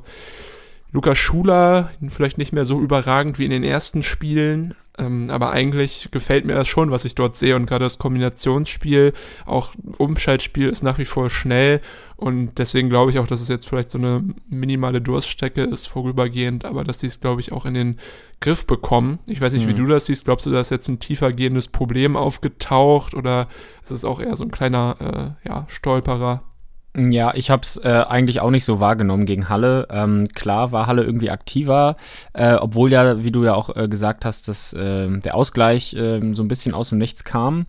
[0.91, 6.09] Lukas Schuler, vielleicht nicht mehr so überragend wie in den ersten Spielen, ähm, aber eigentlich
[6.11, 7.55] gefällt mir das schon, was ich dort sehe.
[7.55, 9.13] Und gerade das Kombinationsspiel,
[9.45, 11.81] auch Umschaltspiel ist nach wie vor schnell.
[12.15, 16.63] Und deswegen glaube ich auch, dass es jetzt vielleicht so eine minimale Durststrecke ist, vorübergehend,
[16.63, 17.99] aber dass die es, glaube ich, auch in den
[18.39, 19.19] Griff bekommen.
[19.27, 19.71] Ich weiß nicht, mhm.
[19.71, 20.25] wie du das siehst.
[20.25, 23.49] Glaubst du, da ist jetzt ein tiefer gehendes Problem aufgetaucht oder
[23.83, 26.43] ist es auch eher so ein kleiner äh, ja, Stolperer?
[26.95, 29.87] Ja, ich habe es äh, eigentlich auch nicht so wahrgenommen gegen Halle.
[29.89, 31.95] Ähm, klar war Halle irgendwie aktiver,
[32.33, 36.21] äh, obwohl ja, wie du ja auch äh, gesagt hast, dass äh, der Ausgleich äh,
[36.33, 37.65] so ein bisschen aus dem Nichts kam.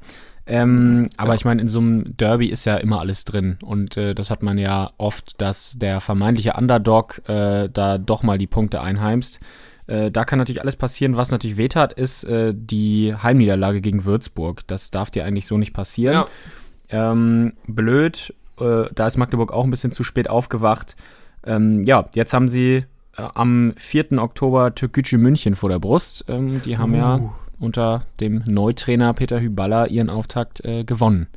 [0.46, 1.34] Ähm, aber ja.
[1.37, 3.56] ich meine, in so einem Derby ist ja immer alles drin.
[3.62, 8.37] Und äh, das hat man ja oft, dass der vermeintliche Underdog äh, da doch mal
[8.37, 9.40] die Punkte einheimst.
[9.87, 11.16] Äh, da kann natürlich alles passieren.
[11.16, 14.66] Was natürlich wehtat, ist die Heimniederlage gegen Würzburg.
[14.66, 16.26] Das darf dir eigentlich so nicht passieren.
[16.90, 17.12] Ja.
[17.12, 20.97] Ähm, blöd äh, da ist Magdeburg auch ein bisschen zu spät aufgewacht.
[21.45, 22.85] Ähm, ja, jetzt haben sie
[23.17, 24.12] äh, am 4.
[24.19, 26.25] Oktober Türkgücü München vor der Brust.
[26.29, 26.97] Ähm, die haben uh.
[26.97, 31.29] ja unter dem Neutrainer Peter Hyballa ihren Auftakt äh, gewonnen.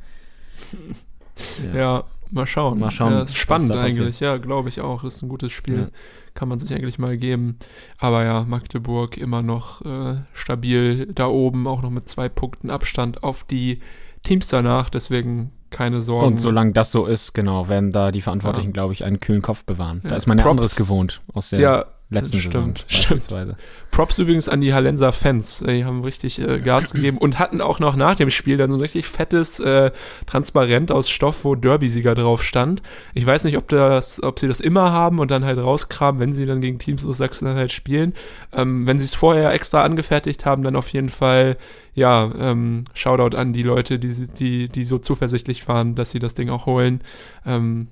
[1.72, 1.78] ja.
[1.78, 2.04] ja.
[2.30, 2.78] mal schauen.
[2.78, 3.12] Mal schauen.
[3.12, 5.02] Ja, ist spannend eigentlich, ja, glaube ich auch.
[5.02, 5.78] Das ist ein gutes Spiel.
[5.78, 5.88] Ja.
[6.34, 7.58] Kann man sich eigentlich mal geben.
[7.98, 13.22] Aber ja, Magdeburg immer noch äh, stabil da oben, auch noch mit zwei Punkten Abstand
[13.22, 13.80] auf die
[14.22, 14.90] Teams danach.
[14.90, 16.26] Deswegen keine Sorgen.
[16.26, 18.72] Und solange das so ist, genau, werden da die Verantwortlichen, ja.
[18.72, 20.00] glaube ich, einen kühlen Kopf bewahren.
[20.04, 20.10] Ja.
[20.10, 23.56] Da ist man ja Props, anderes gewohnt aus der ja, letzten stimmt, Saison stimmt.
[23.90, 25.62] Props übrigens an die Hallenser Fans.
[25.66, 28.78] Die haben richtig äh, Gas gegeben und hatten auch noch nach dem Spiel dann so
[28.78, 29.90] ein richtig fettes äh,
[30.26, 32.82] Transparent aus Stoff, wo Derby-Sieger drauf stand.
[33.14, 36.32] Ich weiß nicht, ob, das, ob sie das immer haben und dann halt rauskramen, wenn
[36.32, 38.14] sie dann gegen Teams aus Sachsen halt spielen.
[38.52, 41.58] Ähm, wenn sie es vorher extra angefertigt haben, dann auf jeden Fall
[41.94, 46.34] ja, ähm, Shoutout an die Leute, die, die, die so zuversichtlich waren, dass sie das
[46.34, 47.02] Ding auch holen.
[47.44, 47.88] Ähm,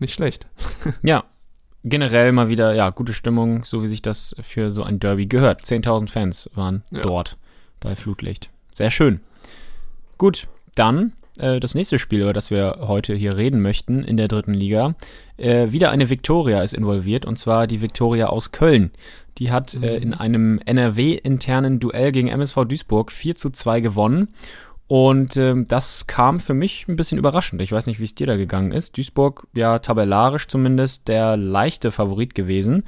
[0.00, 0.46] nicht schlecht.
[1.02, 1.24] ja,
[1.84, 5.62] generell mal wieder, ja, gute Stimmung, so wie sich das für so ein Derby gehört.
[5.62, 7.02] 10.000 Fans waren ja.
[7.02, 7.36] dort
[7.80, 8.50] bei Flutlicht.
[8.72, 9.20] Sehr schön.
[10.16, 14.28] Gut, dann äh, das nächste Spiel, über das wir heute hier reden möchten in der
[14.28, 14.94] dritten Liga.
[15.36, 18.90] Äh, wieder eine Viktoria ist involviert und zwar die Viktoria aus Köln.
[19.38, 19.84] Die hat äh, mhm.
[19.84, 24.28] äh, in einem NRW-internen Duell gegen MSV Duisburg 4 zu 2 gewonnen.
[24.88, 27.60] Und ähm, das kam für mich ein bisschen überraschend.
[27.60, 28.96] Ich weiß nicht, wie es dir da gegangen ist.
[28.96, 32.84] Duisburg, ja, tabellarisch zumindest der leichte Favorit gewesen,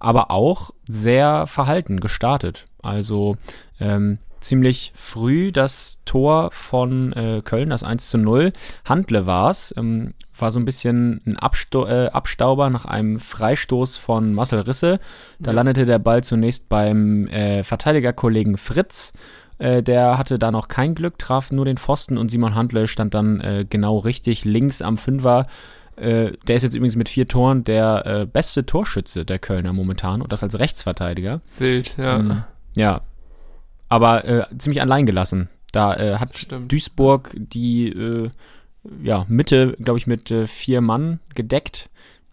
[0.00, 2.66] aber auch sehr verhalten gestartet.
[2.82, 3.36] Also
[3.80, 8.52] ähm, ziemlich früh das Tor von äh, Köln, das 1 zu 0.
[8.84, 9.72] Handle war es.
[9.76, 14.98] Ähm, war so ein bisschen ein Absto äh, Abstauber nach einem Freistoß von Marcel Risse.
[15.38, 15.54] Da ja.
[15.54, 19.12] landete der Ball zunächst beim äh, Verteidigerkollegen Fritz.
[19.58, 23.14] Äh, der hatte da noch kein Glück, traf nur den Pfosten und Simon Handle stand
[23.14, 25.46] dann äh, genau richtig links am Fünfer.
[25.96, 30.20] Äh, der ist jetzt übrigens mit vier Toren der äh, beste Torschütze der Kölner momentan
[30.20, 31.40] und das als Rechtsverteidiger.
[31.58, 32.18] Wild, ja.
[32.18, 32.42] Ähm,
[32.74, 33.00] ja,
[33.88, 35.48] aber äh, ziemlich allein gelassen.
[35.72, 36.72] Da hat Stimmt.
[36.72, 38.30] Duisburg die
[39.02, 41.90] ja, Mitte, glaube ich, mit vier Mann gedeckt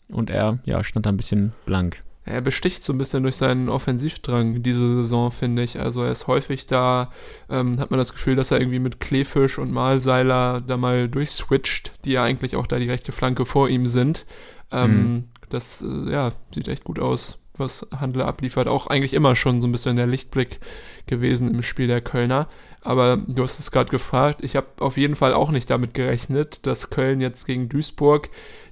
[0.08, 2.04] und er ja, stand da ein bisschen blank.
[2.26, 5.80] Er besticht so ein bisschen durch seinen Offensivdrang diese Saison, finde ich.
[5.80, 7.12] Also er ist häufig da,
[7.50, 11.92] ähm, hat man das Gefühl, dass er irgendwie mit Kleefisch und Malseiler da mal durchswitcht,
[12.06, 14.26] die ja eigentlich auch da die rechte Flanke vor ihm sind.
[14.72, 15.24] Ähm, mhm.
[15.50, 19.68] Das, äh, ja, sieht echt gut aus was Handler abliefert, auch eigentlich immer schon so
[19.68, 20.60] ein bisschen der Lichtblick
[21.06, 22.48] gewesen im Spiel der Kölner.
[22.82, 26.66] Aber du hast es gerade gefragt, ich habe auf jeden Fall auch nicht damit gerechnet,
[26.66, 28.30] dass Köln jetzt gegen Duisburg,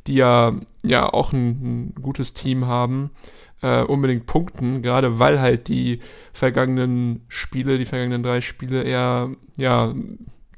[0.07, 3.11] die ja, ja auch ein, ein gutes Team haben,
[3.61, 5.99] äh, unbedingt punkten, gerade weil halt die
[6.33, 9.93] vergangenen Spiele, die vergangenen drei Spiele eher, ja,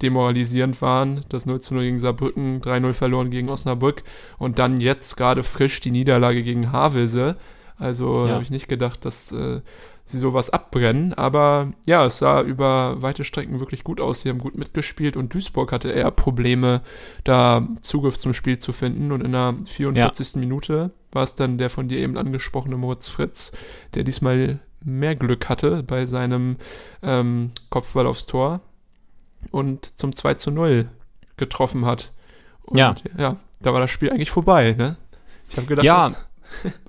[0.02, 1.26] demoralisierend waren.
[1.30, 4.04] Das 0 zu 0 gegen Saarbrücken, 3-0 verloren gegen Osnabrück
[4.38, 7.38] und dann jetzt gerade frisch die Niederlage gegen Havelse.
[7.84, 8.34] Also ja.
[8.34, 9.62] habe ich nicht gedacht, dass äh,
[10.06, 11.14] sie sowas abbrennen.
[11.14, 14.22] Aber ja, es sah über weite Strecken wirklich gut aus.
[14.22, 16.82] Sie haben gut mitgespielt und Duisburg hatte eher Probleme,
[17.26, 19.12] da Zugriff zum Spiel zu finden.
[19.12, 20.34] Und in der 44.
[20.34, 20.40] Ja.
[20.40, 23.52] Minute war es dann der von dir eben angesprochene Moritz Fritz,
[23.96, 26.58] der diesmal mehr Glück hatte bei seinem
[27.02, 28.62] ähm, Kopfball aufs Tor
[29.52, 30.88] und zum 2 zu 0
[31.36, 32.14] getroffen hat.
[32.64, 32.96] Und ja.
[33.18, 34.98] ja, da war das Spiel eigentlich vorbei, ne?
[35.50, 36.10] Ich habe gedacht, ja.
[36.10, 36.26] Das,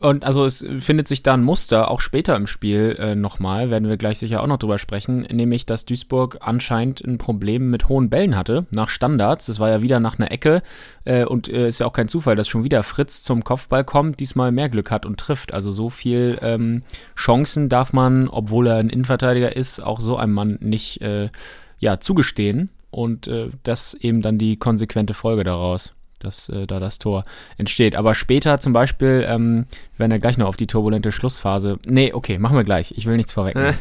[0.01, 3.89] Und also es findet sich da ein Muster, auch später im Spiel äh, nochmal, werden
[3.89, 8.11] wir gleich sicher auch noch drüber sprechen, nämlich, dass Duisburg anscheinend ein Problem mit hohen
[8.11, 9.47] Bällen hatte, nach Standards.
[9.47, 10.63] Das war ja wieder nach einer Ecke
[11.05, 14.21] äh, und äh, ist ja auch kein Zufall, dass schon wieder Fritz zum Kopfball kommt,
[14.21, 15.55] diesmal mehr Glück hat und trifft.
[15.55, 16.83] Also so viel ähm,
[17.17, 21.31] Chancen darf man, obwohl er ein Innenverteidiger ist, auch so einem Mann nicht äh,
[21.79, 22.71] ja, zugestehen.
[22.91, 27.25] Und äh, das eben dann die konsequente Folge daraus dass äh, da das Tor
[27.59, 27.95] entsteht.
[27.95, 31.79] Aber später zum Beispiel, ähm, werden wir gleich noch auf die turbulente Schlussphase.
[31.87, 32.93] Nee, okay, machen wir gleich.
[32.97, 33.75] Ich will nichts vorwegnehmen.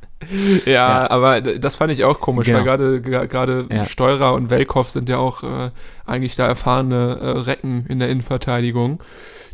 [0.66, 2.58] ja, ja, aber das fand ich auch komisch, genau.
[2.58, 3.84] weil gerade gerade ja.
[3.84, 5.70] Steurer und Welkow sind ja auch äh,
[6.06, 9.02] eigentlich da erfahrene äh, Recken in der Innenverteidigung,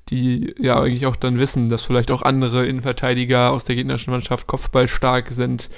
[0.08, 4.46] die ja eigentlich auch dann wissen, dass vielleicht auch andere Innenverteidiger aus der gegnerischen Mannschaft
[4.46, 5.68] kopfballstark sind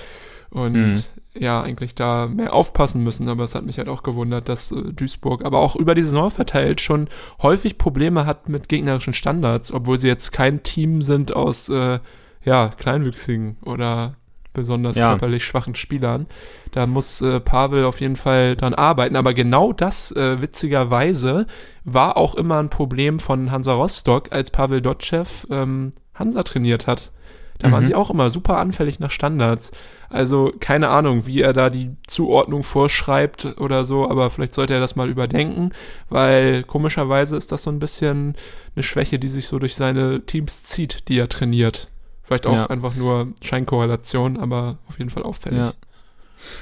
[0.51, 1.03] und mhm.
[1.35, 3.29] Ja, eigentlich da mehr aufpassen müssen.
[3.29, 6.31] Aber es hat mich halt auch gewundert, dass äh, Duisburg aber auch über die Saison
[6.31, 7.09] verteilt schon
[7.43, 12.01] häufig Probleme hat mit gegnerischen Standards, obwohl sie jetzt kein Team sind aus äh,
[12.45, 14.17] ja, Kleinwüchsigen oder
[14.53, 15.11] besonders ja.
[15.11, 16.27] körperlich schwachen Spielern.
[16.73, 19.15] Da muss äh, Pavel auf jeden Fall dran arbeiten.
[19.15, 21.47] Aber genau das, äh, witzigerweise,
[21.85, 27.13] war auch immer ein Problem von Hansa Rostock, als Pavel Dotschew ähm, Hansa trainiert hat.
[27.59, 27.73] Da mhm.
[27.73, 29.73] waren sie auch immer super anfällig nach Standards.
[30.11, 34.81] Also keine Ahnung, wie er da die Zuordnung vorschreibt oder so, aber vielleicht sollte er
[34.81, 35.73] das mal überdenken,
[36.09, 38.35] weil komischerweise ist das so ein bisschen
[38.75, 41.89] eine Schwäche, die sich so durch seine Teams zieht, die er trainiert.
[42.23, 42.67] Vielleicht auch ja.
[42.67, 45.59] einfach nur Scheinkorrelation, aber auf jeden Fall auffällig.
[45.59, 45.75] Ja.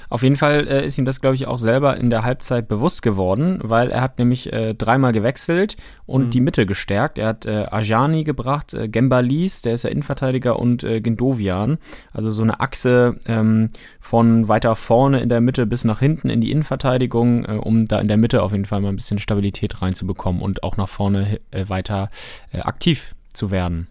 [0.08, 3.02] Auf jeden Fall äh, ist ihm das, glaube ich, auch selber in der Halbzeit bewusst
[3.02, 6.30] geworden, weil er hat nämlich äh, dreimal gewechselt und mhm.
[6.30, 7.18] die Mitte gestärkt.
[7.18, 11.78] Er hat äh, Ajani gebracht, äh, Gembalis, der ist ja Innenverteidiger, und äh, Gendovian.
[12.12, 16.40] Also so eine Achse ähm, von weiter vorne in der Mitte bis nach hinten in
[16.40, 19.82] die Innenverteidigung, äh, um da in der Mitte auf jeden Fall mal ein bisschen Stabilität
[19.82, 22.10] reinzubekommen und auch nach vorne äh, weiter
[22.52, 23.88] äh, aktiv zu werden.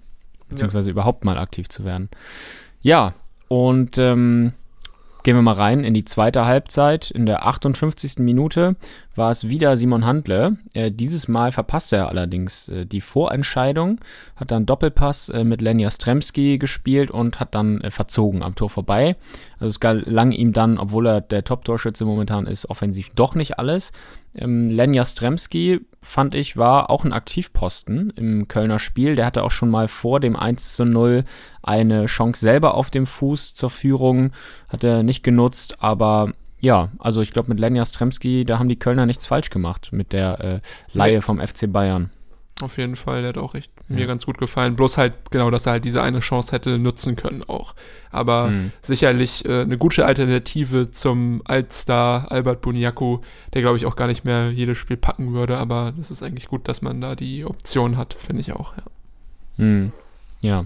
[0.49, 0.91] Beziehungsweise ja.
[0.91, 2.09] überhaupt mal aktiv zu werden.
[2.81, 3.13] Ja,
[3.47, 4.53] und ähm,
[5.25, 7.09] Gehen wir mal rein in die zweite Halbzeit.
[7.09, 8.19] In der 58.
[8.19, 8.75] Minute
[9.15, 10.57] war es wieder Simon Handle.
[10.75, 13.99] Äh, dieses Mal verpasste er allerdings äh, die Vorentscheidung,
[14.35, 18.69] hat dann Doppelpass äh, mit Lenja Stremski gespielt und hat dann äh, verzogen am Tor
[18.69, 19.15] vorbei.
[19.55, 23.93] Also es gelang ihm dann, obwohl er der Top-Torschütze momentan ist, offensiv doch nicht alles.
[24.37, 29.15] Ähm, Lenja Stremski, fand ich, war auch ein Aktivposten im Kölner Spiel.
[29.15, 31.23] Der hatte auch schon mal vor dem 1 zu 0
[31.63, 34.31] eine Chance selber auf dem Fuß zur Führung,
[34.67, 38.79] hat er nicht genutzt, aber ja, also ich glaube mit Lenja Stremski, da haben die
[38.79, 40.59] Kölner nichts falsch gemacht mit der äh,
[40.93, 42.09] Laie vom FC Bayern.
[42.61, 43.97] Auf jeden Fall, der hat auch echt ja.
[43.97, 44.77] mir ganz gut gefallen.
[44.77, 47.75] Bloß halt, genau, dass er halt diese eine Chance hätte nutzen können auch.
[48.11, 48.71] Aber mhm.
[48.81, 53.19] sicherlich äh, eine gute Alternative zum Altstar Albert Buniaku,
[53.53, 55.57] der glaube ich auch gar nicht mehr jedes Spiel packen würde.
[55.57, 58.83] Aber es ist eigentlich gut, dass man da die Option hat, finde ich auch, ja.
[59.57, 59.91] Mhm.
[60.41, 60.65] Ja.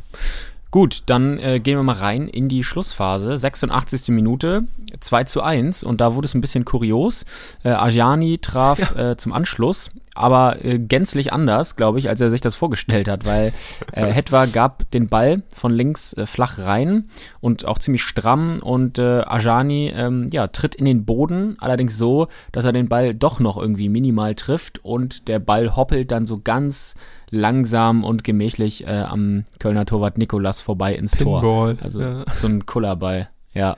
[0.71, 3.35] Gut, dann äh, gehen wir mal rein in die Schlussphase.
[3.35, 4.09] 86.
[4.09, 4.65] Minute,
[4.99, 7.25] 2 zu 1 und da wurde es ein bisschen kurios.
[7.63, 9.11] Äh, Ajani traf ja.
[9.11, 13.25] äh, zum Anschluss, aber äh, gänzlich anders, glaube ich, als er sich das vorgestellt hat,
[13.25, 13.53] weil
[13.93, 18.97] äh, Hetwa gab den Ball von links äh, flach rein und auch ziemlich stramm und
[18.99, 23.39] äh, Ajani ähm, ja, tritt in den Boden, allerdings so, dass er den Ball doch
[23.39, 26.95] noch irgendwie minimal trifft und der Ball hoppelt dann so ganz
[27.31, 31.75] langsam und gemächlich äh, am Kölner Torwart Nikolas vorbei ins Pinball, Tor.
[31.81, 32.25] Also ja.
[32.33, 33.29] so ein Kullerball.
[33.53, 33.75] Ja.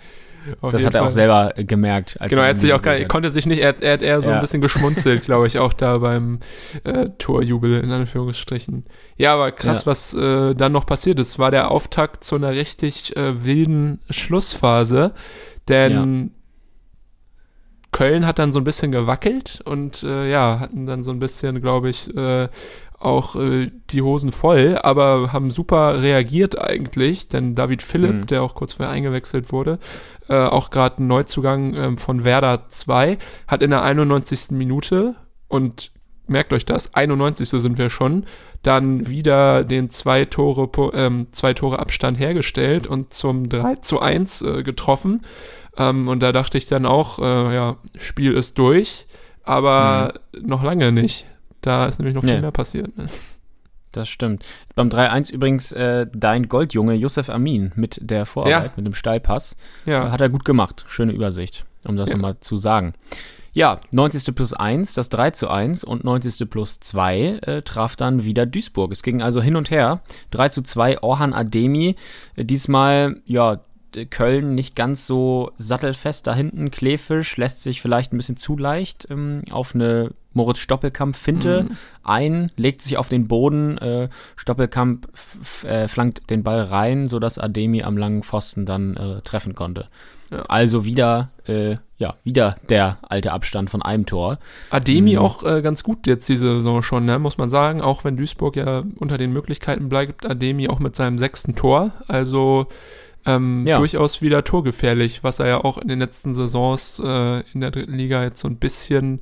[0.61, 1.07] Auf das hat er Fall.
[1.07, 2.17] auch selber gemerkt.
[2.27, 4.35] genau, er hat sich auch gar, konnte sich nicht, er, er hat eher so ja.
[4.35, 6.39] ein bisschen geschmunzelt, glaube ich, auch da beim
[6.83, 8.85] äh, Torjubel in Anführungsstrichen.
[9.17, 9.85] Ja, aber krass, ja.
[9.87, 15.13] was äh, dann noch passiert ist, war der Auftakt zu einer richtig äh, wilden Schlussphase,
[15.67, 16.41] denn ja.
[17.91, 21.61] Köln hat dann so ein bisschen gewackelt und äh, ja, hatten dann so ein bisschen,
[21.61, 22.47] glaube ich, äh,
[23.03, 28.27] auch äh, die Hosen voll, aber haben super reagiert eigentlich, denn David Philipp, mhm.
[28.27, 29.79] der auch kurz vorher eingewechselt wurde,
[30.29, 34.51] äh, auch gerade ein Neuzugang äh, von Werder 2, hat in der 91.
[34.51, 35.15] Minute
[35.47, 35.91] und
[36.27, 37.49] merkt euch das, 91.
[37.49, 38.25] sind wir schon,
[38.63, 44.41] dann wieder den zwei Tore, ähm, zwei Tore Abstand hergestellt und zum 3 zu 1
[44.41, 45.21] äh, getroffen.
[45.77, 49.07] Ähm, und da dachte ich dann auch, äh, ja, Spiel ist durch,
[49.43, 50.47] aber mhm.
[50.47, 51.25] noch lange nicht.
[51.61, 52.41] Da ist nämlich noch viel nee.
[52.41, 52.97] mehr passiert.
[52.97, 53.07] Ne?
[53.91, 54.45] Das stimmt.
[54.75, 58.73] Beim 3-1 übrigens äh, dein Goldjunge Yusuf Amin mit der Vorarbeit, ja.
[58.75, 59.57] mit dem Steilpass.
[59.85, 60.07] Ja.
[60.07, 60.85] Äh, hat er gut gemacht.
[60.87, 62.15] Schöne Übersicht, um das ja.
[62.15, 62.93] nochmal zu sagen.
[63.53, 64.33] Ja, 90.
[64.33, 66.49] plus 1, das 3 zu 1 und 90.
[66.49, 68.93] plus 2 äh, traf dann wieder Duisburg.
[68.93, 69.99] Es ging also hin und her.
[70.31, 71.97] 3 zu 2, Orhan Ademi.
[72.37, 73.59] Äh, diesmal, ja,
[74.09, 76.71] Köln nicht ganz so sattelfest da hinten.
[76.71, 81.77] Klefisch lässt sich vielleicht ein bisschen zu leicht ähm, auf eine Moritz Stoppelkamp-Finte mhm.
[82.03, 83.77] ein, legt sich auf den Boden.
[83.77, 85.07] Äh, Stoppelkamp
[85.63, 89.87] äh, flankt den Ball rein, sodass Ademi am langen Pfosten dann äh, treffen konnte.
[90.31, 90.43] Ja.
[90.47, 94.39] Also wieder, äh, ja, wieder der alte Abstand von einem Tor.
[94.69, 95.19] Ademi mhm.
[95.19, 97.81] auch äh, ganz gut jetzt diese Saison schon, ne, muss man sagen.
[97.81, 101.91] Auch wenn Duisburg ja unter den Möglichkeiten bleibt, Ademi auch mit seinem sechsten Tor.
[102.07, 102.67] Also
[103.25, 103.77] ähm, ja.
[103.77, 107.95] durchaus wieder torgefährlich, was er ja auch in den letzten Saisons äh, in der dritten
[107.95, 109.21] Liga jetzt so ein bisschen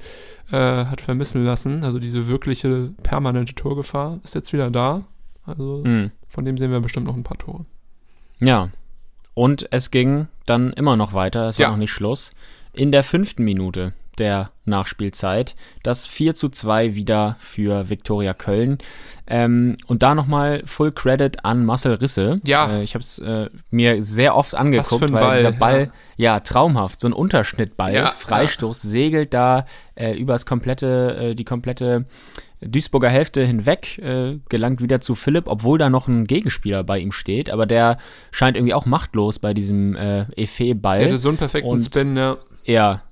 [0.52, 1.84] äh, hat vermissen lassen.
[1.84, 5.06] Also diese wirkliche permanente Torgefahr ist jetzt wieder da.
[5.46, 6.12] Also mhm.
[6.28, 7.66] von dem sehen wir bestimmt noch ein paar Tore.
[8.40, 8.70] Ja.
[9.34, 11.72] Und es ging dann immer noch weiter, es war ja.
[11.72, 12.34] noch nicht Schluss.
[12.74, 15.56] In der fünften Minute der Nachspielzeit.
[15.84, 18.78] Das 4 zu 2 wieder für Viktoria Köln.
[19.28, 22.36] Ähm, und da nochmal Full Credit an Marcel Risse.
[22.44, 22.70] Ja.
[22.72, 26.34] Äh, ich habe es äh, mir sehr oft angeguckt, weil Ball, dieser Ball, ja.
[26.34, 26.40] ja.
[26.40, 28.90] traumhaft, so ein Unterschnittball, ja, Freistoß, ja.
[28.90, 32.06] segelt da äh, über das komplette, äh, die komplette
[32.62, 37.12] Duisburger Hälfte hinweg, äh, gelangt wieder zu Philipp, obwohl da noch ein Gegenspieler bei ihm
[37.12, 37.98] steht, aber der
[38.32, 41.00] scheint irgendwie auch machtlos bei diesem äh, Efe-Ball.
[41.00, 42.38] Der hatte so einen perfekten und, Spin, ja.
[42.66, 43.04] Ja,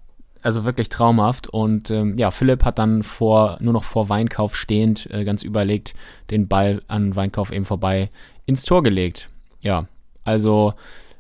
[0.47, 1.47] also wirklich traumhaft.
[1.47, 5.93] Und ähm, ja, Philipp hat dann vor, nur noch vor Weinkauf stehend, äh, ganz überlegt,
[6.31, 8.09] den Ball an Weinkauf eben vorbei
[8.45, 9.27] ins Tor gelegt.
[9.59, 9.87] Ja,
[10.23, 10.73] also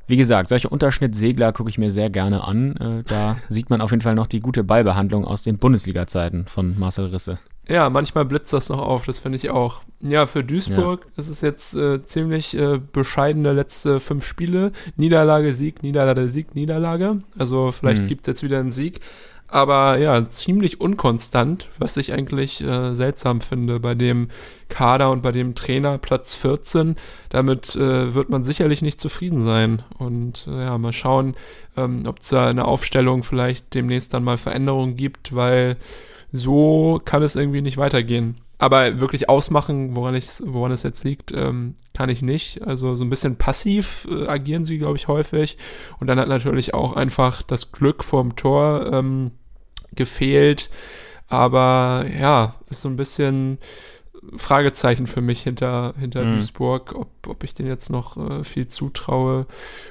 [0.07, 2.77] wie gesagt, solche Unterschnittsegler gucke ich mir sehr gerne an.
[2.77, 6.79] Äh, da sieht man auf jeden Fall noch die gute Ballbehandlung aus den Bundesliga-Zeiten von
[6.79, 7.37] Marcel Risse.
[7.69, 9.81] Ja, manchmal blitzt das noch auf, das finde ich auch.
[9.99, 11.11] Ja, für Duisburg ja.
[11.17, 14.71] ist es jetzt äh, ziemlich äh, bescheidene letzte fünf Spiele.
[14.95, 17.21] Niederlage, Sieg, Niederlage, Sieg, Niederlage.
[17.37, 18.07] Also vielleicht mhm.
[18.07, 19.01] gibt es jetzt wieder einen Sieg.
[19.49, 24.27] Aber ja, ziemlich unkonstant, was ich eigentlich äh, seltsam finde bei dem
[24.67, 26.97] Kader und bei dem Trainer Platz 14.
[27.29, 29.83] Damit äh, wird man sicherlich nicht zufrieden sein.
[29.97, 31.35] Und äh, ja, mal schauen,
[31.77, 35.77] ähm, ob es da eine Aufstellung vielleicht demnächst dann mal Veränderungen gibt, weil
[36.31, 38.37] so kann es irgendwie nicht weitergehen.
[38.59, 42.63] Aber wirklich ausmachen, woran, woran es jetzt liegt, ähm, kann ich nicht.
[42.65, 45.57] Also so ein bisschen passiv äh, agieren sie, glaube ich, häufig.
[45.99, 49.31] Und dann hat natürlich auch einfach das Glück vorm Tor ähm,
[49.93, 50.69] gefehlt.
[51.27, 53.59] Aber ja, ist so ein bisschen
[54.35, 56.35] Fragezeichen für mich hinter, hinter mhm.
[56.35, 59.45] Duisburg, ob, ob ich den jetzt noch äh, viel zutraue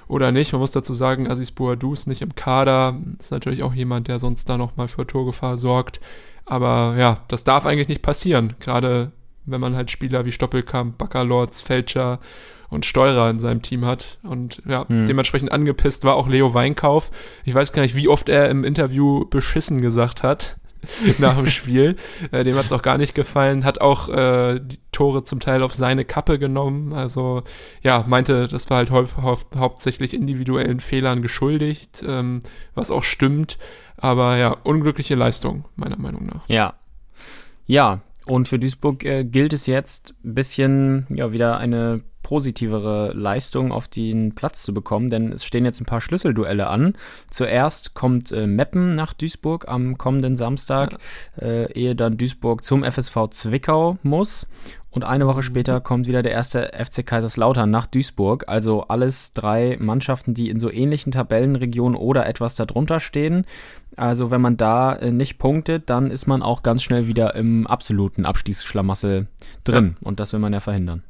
[0.08, 0.52] oder nicht.
[0.52, 2.98] Man muss dazu sagen, Aziz Boadou ist nicht im Kader.
[3.18, 6.00] Ist natürlich auch jemand, der sonst da nochmal für Torgefahr sorgt.
[6.44, 8.54] Aber ja, das darf eigentlich nicht passieren.
[8.60, 9.12] Gerade
[9.46, 12.20] wenn man halt Spieler wie Stoppelkamp, Baccalords, Fälscher
[12.68, 14.18] und Steurer in seinem Team hat.
[14.22, 15.06] Und ja, hm.
[15.06, 17.10] dementsprechend angepisst war auch Leo Weinkauf.
[17.44, 20.56] Ich weiß gar nicht, wie oft er im Interview beschissen gesagt hat
[21.18, 21.96] nach dem Spiel.
[22.30, 23.64] äh, dem hat es auch gar nicht gefallen.
[23.64, 26.92] Hat auch äh, die Tore zum Teil auf seine Kappe genommen.
[26.92, 27.42] Also
[27.82, 32.42] ja, meinte, das war halt hau hau hauptsächlich individuellen Fehlern geschuldigt, ähm,
[32.74, 33.58] was auch stimmt.
[33.96, 36.48] Aber ja, unglückliche Leistung, meiner Meinung nach.
[36.48, 36.74] Ja.
[37.66, 43.70] Ja, und für Duisburg äh, gilt es jetzt ein bisschen, ja, wieder eine positivere Leistung
[43.70, 46.94] auf den Platz zu bekommen, denn es stehen jetzt ein paar Schlüsselduelle an.
[47.30, 50.96] Zuerst kommt äh, Meppen nach Duisburg am kommenden Samstag,
[51.40, 51.46] ja.
[51.46, 54.48] äh, ehe dann Duisburg zum FSV Zwickau muss.
[54.90, 55.42] Und eine Woche mhm.
[55.42, 58.48] später kommt wieder der erste FC Kaiserslautern nach Duisburg.
[58.48, 63.44] Also alles drei Mannschaften, die in so ähnlichen Tabellenregionen oder etwas darunter stehen.
[63.94, 67.68] Also wenn man da äh, nicht punktet, dann ist man auch ganz schnell wieder im
[67.68, 69.28] absoluten Abstiegsschlamassel
[69.62, 69.96] drin.
[70.00, 71.04] Und das will man ja verhindern.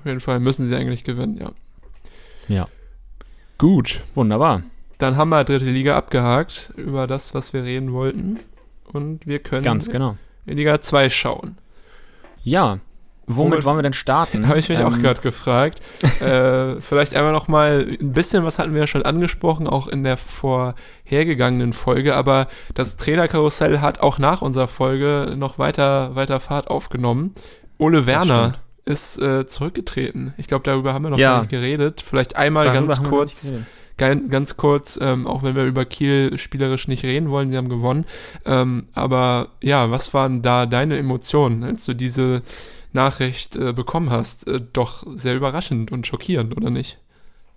[0.00, 1.52] Auf jeden Fall müssen sie eigentlich gewinnen, ja.
[2.48, 2.68] Ja.
[3.58, 4.00] Gut.
[4.14, 4.62] Wunderbar.
[4.96, 8.38] Dann haben wir dritte Liga abgehakt über das, was wir reden wollten.
[8.92, 10.16] Und wir können Ganz genau.
[10.46, 11.58] in Liga 2 schauen.
[12.42, 12.80] Ja.
[13.26, 14.48] Womit, Womit wollen wir denn starten?
[14.48, 15.82] Habe ich mich ähm, auch gerade gefragt.
[16.20, 20.02] äh, vielleicht einmal noch mal ein bisschen, was hatten wir ja schon angesprochen, auch in
[20.02, 26.68] der vorhergegangenen Folge, aber das Trainerkarussell hat auch nach unserer Folge noch weiter, weiter Fahrt
[26.68, 27.34] aufgenommen.
[27.78, 30.34] Ole Werner ist äh, zurückgetreten.
[30.36, 31.32] Ich glaube, darüber haben wir noch ja.
[31.32, 32.02] gar nicht geredet.
[32.06, 33.52] Vielleicht einmal darüber ganz kurz.
[33.96, 37.68] Ganz, ganz kurz, ähm, auch wenn wir über Kiel spielerisch nicht reden wollen, sie haben
[37.68, 38.06] gewonnen.
[38.46, 42.40] Ähm, aber ja, was waren da deine Emotionen, als du diese
[42.94, 44.48] Nachricht äh, bekommen hast?
[44.48, 46.98] Äh, doch sehr überraschend und schockierend, oder nicht?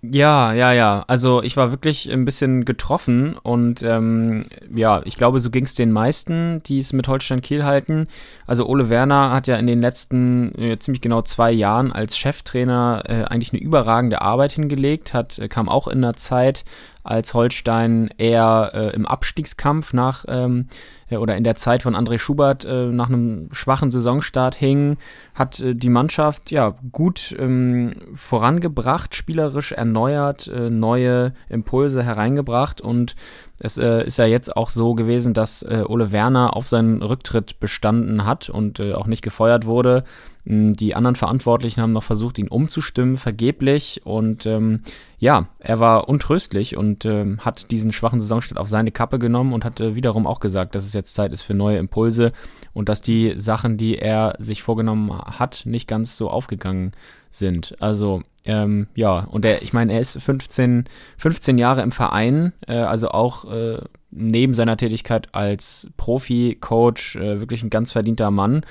[0.06, 1.06] Ja, ja, ja.
[1.08, 5.76] Also ich war wirklich ein bisschen getroffen und ähm, ja, ich glaube, so ging es
[5.76, 8.08] den meisten, die es mit Holstein Kiel halten.
[8.46, 13.04] Also Ole Werner hat ja in den letzten äh, ziemlich genau zwei Jahren als Cheftrainer
[13.08, 16.66] äh, eigentlich eine überragende Arbeit hingelegt, hat äh, kam auch in einer Zeit,
[17.04, 20.68] als Holstein eher äh, im Abstiegskampf nach ähm,
[21.12, 24.98] oder in der Zeit von André Schubert äh, nach einem schwachen Saisonstart hing,
[25.36, 33.16] hat äh, die Mannschaft ja gut ähm, vorangebracht, spielerisch erneuert, äh, neue Impulse hereingebracht und
[33.60, 37.60] es äh, ist ja jetzt auch so gewesen, dass äh, Ole Werner auf seinen Rücktritt
[37.60, 40.04] bestanden hat und äh, auch nicht gefeuert wurde.
[40.46, 44.02] Hm, die anderen Verantwortlichen haben noch versucht, ihn umzustimmen, vergeblich.
[44.04, 44.82] Und ähm,
[45.20, 49.64] ja, er war untröstlich und ähm, hat diesen schwachen Saisonstart auf seine Kappe genommen und
[49.64, 52.32] hat äh, wiederum auch gesagt, dass es jetzt Zeit ist für neue Impulse
[52.74, 56.92] und dass die Sachen, die er sich vorgenommen hat, nicht ganz so aufgegangen
[57.32, 57.76] sind.
[57.80, 60.86] Also ähm, ja, und er, ich meine, er ist 15,
[61.18, 63.80] 15 Jahre im Verein, äh, also auch äh,
[64.12, 68.66] neben seiner Tätigkeit als Profi-Coach äh, wirklich ein ganz verdienter Mann.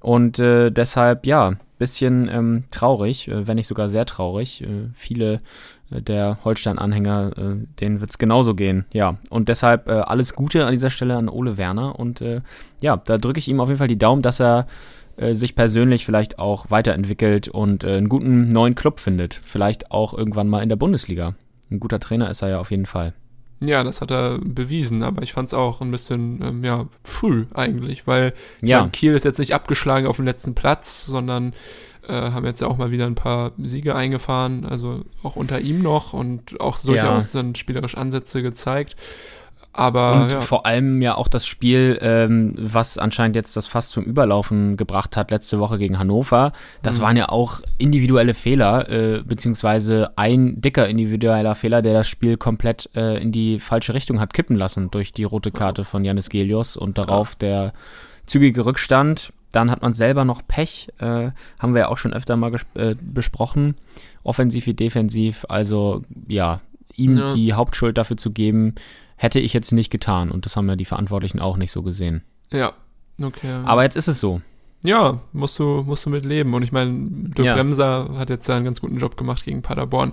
[0.00, 4.62] Und äh, deshalb, ja, bisschen ähm, traurig, äh, wenn nicht sogar sehr traurig.
[4.62, 5.40] Äh, viele
[5.90, 8.84] der Holstein-Anhänger, äh, denen wird es genauso gehen.
[8.92, 11.98] Ja, und deshalb äh, alles Gute an dieser Stelle an Ole Werner.
[11.98, 12.40] Und äh,
[12.80, 14.66] ja, da drücke ich ihm auf jeden Fall die Daumen, dass er
[15.16, 19.40] äh, sich persönlich vielleicht auch weiterentwickelt und äh, einen guten neuen Club findet.
[19.42, 21.34] Vielleicht auch irgendwann mal in der Bundesliga.
[21.70, 23.14] Ein guter Trainer ist er ja auf jeden Fall.
[23.60, 27.46] Ja, das hat er bewiesen, aber ich fand es auch ein bisschen ähm, ja, früh
[27.52, 28.32] eigentlich, weil
[28.62, 28.80] ja.
[28.80, 31.52] meine, Kiel ist jetzt nicht abgeschlagen auf dem letzten Platz, sondern
[32.06, 35.82] äh, haben jetzt ja auch mal wieder ein paar Siege eingefahren, also auch unter ihm
[35.82, 37.42] noch und auch durchaus ja.
[37.42, 38.96] dann spielerisch Ansätze gezeigt.
[39.78, 40.40] Aber, und ja.
[40.40, 45.16] vor allem ja auch das Spiel, ähm, was anscheinend jetzt das fast zum Überlaufen gebracht
[45.16, 46.52] hat, letzte Woche gegen Hannover.
[46.82, 47.02] Das mhm.
[47.02, 52.90] waren ja auch individuelle Fehler, äh, beziehungsweise ein dicker individueller Fehler, der das Spiel komplett
[52.96, 56.76] äh, in die falsche Richtung hat kippen lassen durch die rote Karte von Janis Gelios
[56.76, 57.48] und darauf ja.
[57.48, 57.72] der
[58.26, 59.32] zügige Rückstand.
[59.52, 62.94] Dann hat man selber noch Pech, äh, haben wir ja auch schon öfter mal äh,
[63.00, 63.76] besprochen,
[64.22, 65.46] offensiv wie defensiv.
[65.48, 66.60] Also ja,
[66.94, 67.34] ihm ja.
[67.34, 68.74] die Hauptschuld dafür zu geben,
[69.16, 70.30] hätte ich jetzt nicht getan.
[70.30, 72.22] Und das haben ja die Verantwortlichen auch nicht so gesehen.
[72.50, 72.72] Ja,
[73.22, 73.48] okay.
[73.64, 74.40] Aber jetzt ist es so.
[74.84, 76.54] Ja, musst du, musst du mit leben.
[76.54, 77.54] Und ich meine, Dirk ja.
[77.54, 80.12] Bremser hat jetzt ja einen ganz guten Job gemacht gegen Paderborn.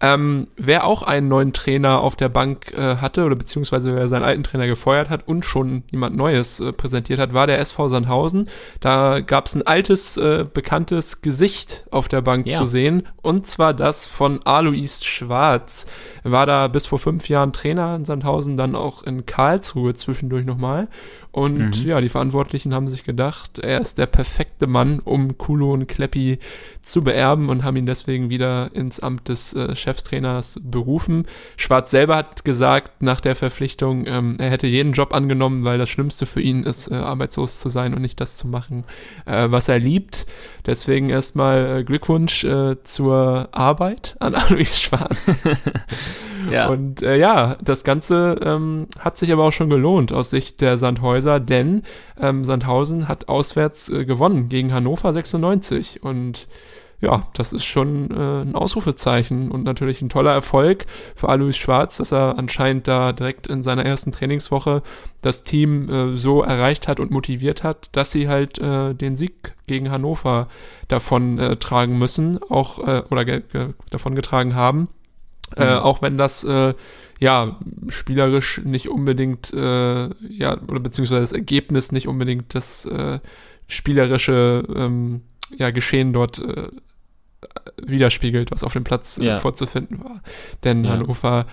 [0.00, 4.22] Ähm, wer auch einen neuen Trainer auf der Bank äh, hatte, oder beziehungsweise wer seinen
[4.22, 8.48] alten Trainer gefeuert hat und schon jemand Neues äh, präsentiert hat, war der SV Sandhausen.
[8.78, 12.56] Da gab es ein altes, äh, bekanntes Gesicht auf der Bank ja.
[12.56, 13.08] zu sehen.
[13.20, 15.86] Und zwar das von Alois Schwarz.
[16.22, 20.44] Er war da bis vor fünf Jahren Trainer in Sandhausen, dann auch in Karlsruhe zwischendurch
[20.44, 20.86] nochmal.
[21.34, 21.88] Und mhm.
[21.88, 26.38] ja, die Verantwortlichen haben sich gedacht, er ist der perfekte Mann, um Kulo und Kleppi
[26.84, 31.26] zu beerben und haben ihn deswegen wieder ins Amt des äh, Chefstrainers berufen.
[31.56, 35.88] Schwarz selber hat gesagt nach der Verpflichtung, ähm, er hätte jeden Job angenommen, weil das
[35.88, 38.84] Schlimmste für ihn ist, äh, arbeitslos zu sein und nicht das zu machen,
[39.26, 40.26] äh, was er liebt.
[40.66, 45.32] Deswegen erstmal äh, Glückwunsch äh, zur Arbeit an Alois Schwarz.
[46.50, 46.68] ja.
[46.68, 50.78] Und äh, ja, das Ganze ähm, hat sich aber auch schon gelohnt aus Sicht der
[50.78, 51.82] Sandhäuser, denn
[52.20, 56.46] ähm, Sandhausen hat auswärts gewonnen gegen Hannover 96 und
[57.00, 61.98] ja, das ist schon äh, ein Ausrufezeichen und natürlich ein toller Erfolg für Alois Schwarz,
[61.98, 64.82] dass er anscheinend da direkt in seiner ersten Trainingswoche
[65.20, 69.54] das Team äh, so erreicht hat und motiviert hat, dass sie halt äh, den Sieg
[69.66, 70.48] gegen Hannover
[70.88, 73.24] davon äh, tragen müssen, auch äh, oder
[73.90, 74.88] davon getragen haben.
[75.56, 75.70] Äh, mhm.
[75.70, 76.74] Äh, auch wenn das äh,
[77.20, 83.20] ja spielerisch nicht unbedingt äh, ja oder beziehungsweise das Ergebnis nicht unbedingt das äh,
[83.66, 85.22] spielerische ähm,
[85.56, 86.68] ja, Geschehen dort äh,
[87.82, 89.38] widerspiegelt, was auf dem Platz äh, ja.
[89.40, 90.22] vorzufinden war.
[90.62, 90.92] Denn ja.
[90.92, 91.46] Hannover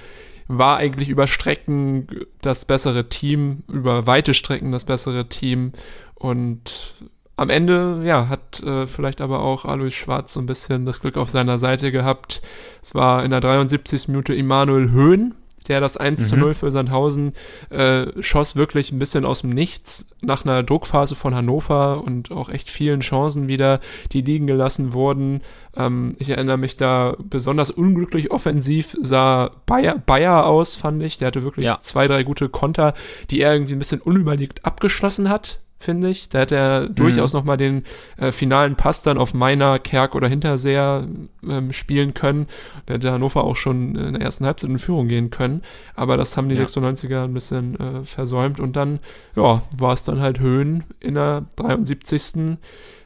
[0.48, 2.08] war eigentlich über Strecken
[2.42, 5.72] das bessere Team, über weite Strecken das bessere Team
[6.16, 6.96] und
[7.38, 11.18] am Ende, ja, hat äh, vielleicht aber auch Alois Schwarz so ein bisschen das Glück
[11.18, 12.42] auf seiner Seite gehabt.
[12.84, 14.10] Es war in der 73.
[14.10, 15.34] Minute Immanuel Höhn,
[15.72, 16.54] der das 1 zu 0 mhm.
[16.54, 17.32] für Sandhausen
[17.70, 22.50] äh, schoss wirklich ein bisschen aus dem Nichts nach einer Druckphase von Hannover und auch
[22.50, 23.80] echt vielen Chancen wieder,
[24.12, 25.40] die liegen gelassen wurden.
[25.78, 31.18] Ähm, ich erinnere mich da besonders unglücklich offensiv sah Bayer, Bayer aus, fand ich.
[31.20, 31.80] Der hatte wirklich ja.
[31.80, 32.94] zwei, drei gute Konter,
[33.30, 36.30] die er irgendwie ein bisschen unüberlegt abgeschlossen hat finde ich.
[36.30, 36.96] Da hätte er mhm.
[36.96, 37.84] durchaus nochmal den
[38.18, 41.08] äh, finalen Pass dann auf Meiner, Kerk oder Hinterseher
[41.48, 42.48] ähm, spielen können.
[42.86, 45.62] Da hätte Hannover auch schon in der ersten Halbzeit in Führung gehen können.
[45.96, 46.64] Aber das haben die ja.
[46.64, 48.60] 96er ein bisschen äh, versäumt.
[48.60, 49.00] Und dann,
[49.36, 52.58] ja, war es dann halt Höhen in der 73.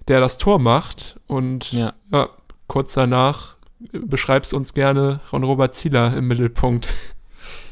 [0.07, 1.19] der das Tor macht.
[1.27, 2.29] Und ja, ja
[2.67, 3.55] kurz danach
[3.91, 6.87] beschreibst uns gerne Ron Robert Zieler im Mittelpunkt.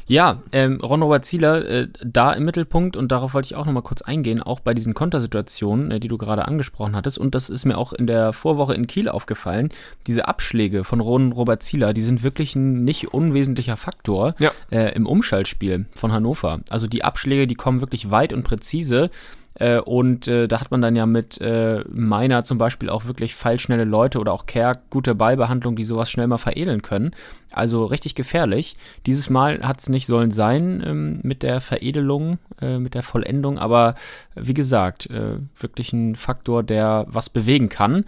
[0.06, 3.82] Ja, ähm, Ron Robert Zieler äh, da im Mittelpunkt und darauf wollte ich auch nochmal
[3.82, 7.18] kurz eingehen, auch bei diesen Kontersituationen, äh, die du gerade angesprochen hattest.
[7.18, 9.70] Und das ist mir auch in der Vorwoche in Kiel aufgefallen.
[10.06, 14.50] Diese Abschläge von Ron Robert Zieler, die sind wirklich ein nicht unwesentlicher Faktor Ja.
[14.70, 16.60] äh, im Umschaltspiel von Hannover.
[16.68, 19.10] Also die Abschläge, die kommen wirklich weit und präzise.
[19.54, 23.34] Äh, und äh, da hat man dann ja mit äh, Meiner zum Beispiel auch wirklich
[23.34, 27.12] fallschnelle Leute oder auch Kerr gute Ballbehandlung, die sowas schnell mal veredeln können.
[27.52, 28.76] Also richtig gefährlich.
[29.06, 33.58] Dieses Mal hat es nicht sollen sein ähm, mit der Veredelung, äh, mit der Vollendung,
[33.58, 33.94] aber
[34.34, 38.04] wie gesagt, äh, wirklich ein Faktor, der was bewegen kann.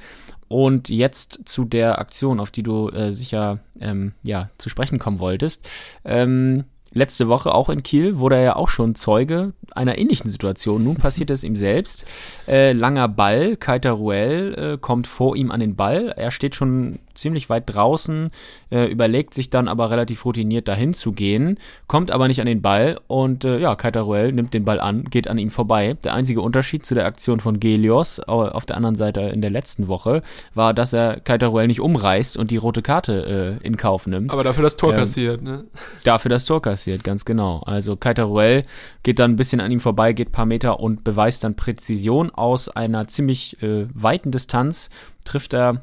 [0.49, 5.19] Und jetzt zu der Aktion, auf die du äh, sicher ähm, ja, zu sprechen kommen
[5.19, 5.69] wolltest.
[6.05, 6.65] Ähm,
[6.97, 10.83] letzte Woche auch in Kiel wurde er ja auch schon Zeuge einer ähnlichen Situation.
[10.83, 12.05] Nun passiert es ihm selbst.
[12.49, 16.13] Äh, langer Ball, Kaiter Ruel äh, kommt vor ihm an den Ball.
[16.17, 18.31] Er steht schon ziemlich weit draußen,
[18.71, 22.63] äh, überlegt sich dann aber relativ routiniert dahin zu gehen, kommt aber nicht an den
[22.63, 25.97] Ball und äh, ja, Kaiter Ruel nimmt den Ball an, geht an ihm vorbei.
[26.05, 29.51] Der einzige Unterschied zu der Aktion von Gelios au- auf der anderen Seite in der
[29.51, 30.23] letzten Woche
[30.55, 34.31] war, dass er Kaiter Ruel nicht umreißt und die rote Karte äh, in Kauf nimmt
[34.31, 35.65] Aber dafür das Tor Ähm, kassiert, ne?
[36.05, 37.61] dafür das Tor kassiert, ganz genau.
[37.67, 38.65] Also Kaiter Ruel
[39.03, 42.31] geht dann ein bisschen an ihm vorbei, geht ein paar Meter und beweist dann Präzision
[42.31, 44.91] aus einer ziemlich äh, weiten Distanz,
[45.25, 45.83] trifft er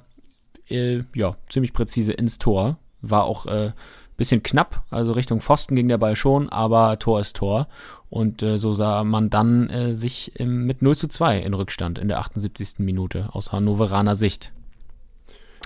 [0.70, 2.78] äh, ja ziemlich präzise ins Tor.
[3.02, 3.72] War auch äh,
[4.16, 7.68] bisschen knapp, also Richtung Pfosten ging der Ball schon, aber Tor ist Tor.
[8.10, 11.98] Und äh, so sah man dann äh, sich im, mit 0 zu 2 in Rückstand
[11.98, 12.76] in der 78.
[12.78, 14.52] Minute aus Hannoveraner Sicht.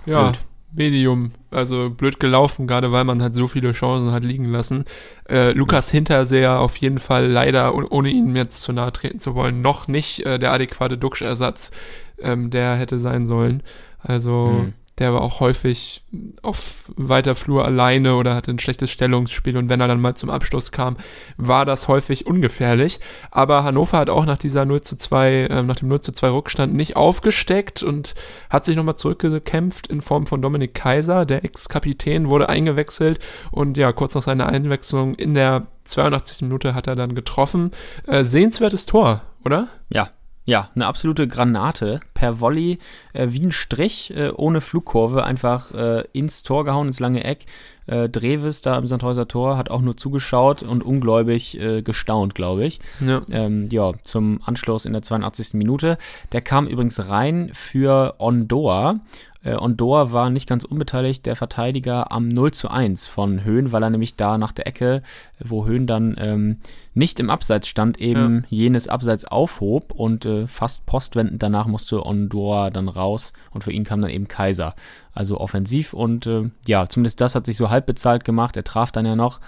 [0.05, 0.39] Ja, blöd.
[0.73, 1.31] Medium.
[1.51, 4.85] Also blöd gelaufen, gerade weil man halt so viele Chancen hat liegen lassen.
[5.29, 9.35] Äh, Lukas Hinterseher auf jeden Fall leider, oh- ohne ihn jetzt zu nahe treten zu
[9.35, 11.71] wollen, noch nicht äh, der adäquate Duxch-Ersatz,
[12.19, 13.61] ähm, der hätte sein sollen.
[13.99, 14.73] Also Hm.
[14.99, 16.03] Der war auch häufig
[16.41, 20.29] auf weiter Flur alleine oder hatte ein schlechtes Stellungsspiel und wenn er dann mal zum
[20.29, 20.97] Abschluss kam,
[21.37, 22.99] war das häufig ungefährlich.
[23.29, 26.29] Aber Hannover hat auch nach dieser 0 zu 2, ähm, nach dem 0 zu 2
[26.29, 28.15] Rückstand nicht aufgesteckt und
[28.49, 33.19] hat sich nochmal zurückgekämpft in Form von Dominik Kaiser, der Ex-Kapitän, wurde eingewechselt
[33.51, 36.41] und ja, kurz nach seiner Einwechslung in der 82.
[36.41, 37.71] Minute hat er dann getroffen.
[38.07, 39.67] Äh, sehenswertes Tor, oder?
[39.89, 40.09] Ja,
[40.47, 41.99] ja, eine absolute Granate.
[42.13, 42.79] Per Volley
[43.11, 47.45] äh, wie ein Strich, äh, ohne Flugkurve, einfach äh, ins Tor gehauen, ins lange Eck.
[47.85, 52.65] Äh, Dreves da im Sandhäuser Tor hat auch nur zugeschaut und ungläubig äh, gestaunt, glaube
[52.65, 52.79] ich.
[53.01, 53.23] Ja.
[53.29, 55.53] Ähm, ja, zum Anschluss in der 82.
[55.53, 55.97] Minute.
[56.31, 59.01] Der kam übrigens rein für Ondoa.
[59.43, 63.83] Äh, Ondoa war nicht ganz unbeteiligt, der Verteidiger am 0 zu 1 von Höhn, weil
[63.83, 65.01] er nämlich da nach der Ecke,
[65.39, 66.57] wo Höhn dann ähm,
[66.93, 72.69] nicht im Abseits stand, eben jenes Abseits aufhob und äh, fast postwendend danach musste Ondoa
[72.69, 74.73] dann raus und für ihn kam dann eben Kaiser.
[75.13, 78.55] Also offensiv und äh, ja, zumindest das hat sich so halb bezahlt gemacht.
[78.57, 79.39] Er traf dann ja noch,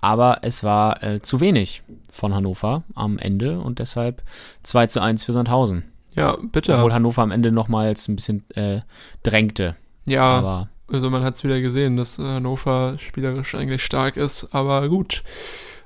[0.00, 1.82] aber es war äh, zu wenig
[2.12, 4.22] von Hannover am Ende und deshalb
[4.62, 5.84] 2 zu 1 für Sandhausen.
[6.14, 6.74] Ja, bitte.
[6.74, 8.80] Obwohl Hannover am Ende nochmals ein bisschen äh,
[9.22, 9.76] drängte.
[10.06, 14.48] ja, Aber Also man hat es wieder gesehen, dass äh, Hannover spielerisch eigentlich stark ist,
[14.52, 15.22] aber gut.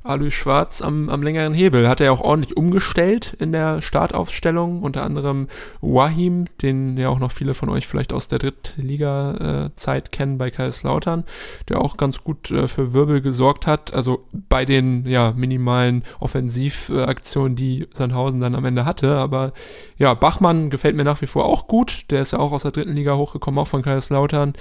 [0.08, 1.86] Alois Schwarz am, am längeren Hebel.
[1.86, 4.82] Hat er ja auch ordentlich umgestellt in der Startaufstellung.
[4.82, 5.48] Unter anderem
[5.82, 11.24] Wahim, den ja auch noch viele von euch vielleicht aus der Drittliga-Zeit kennen bei Kaiserslautern,
[11.68, 13.92] der auch ganz gut äh, für Wirbel gesorgt hat.
[13.92, 19.14] Also bei den ja, minimalen Offensivaktionen, die Sandhausen dann am Ende hatte.
[19.16, 19.52] Aber
[19.98, 22.10] ja, Bachmann gefällt mir nach wie vor auch gut.
[22.10, 24.54] Der ist ja auch aus der dritten Liga hochgekommen, auch von Kaiserslautern.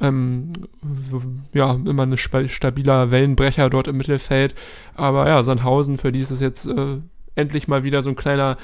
[0.00, 0.48] Ähm,
[1.52, 4.54] ja, immer ein stabiler Wellenbrecher dort im Mittelfeld.
[4.94, 6.98] Aber ja, Sandhausen, für die ist es jetzt äh,
[7.34, 8.56] endlich mal wieder so ein kleiner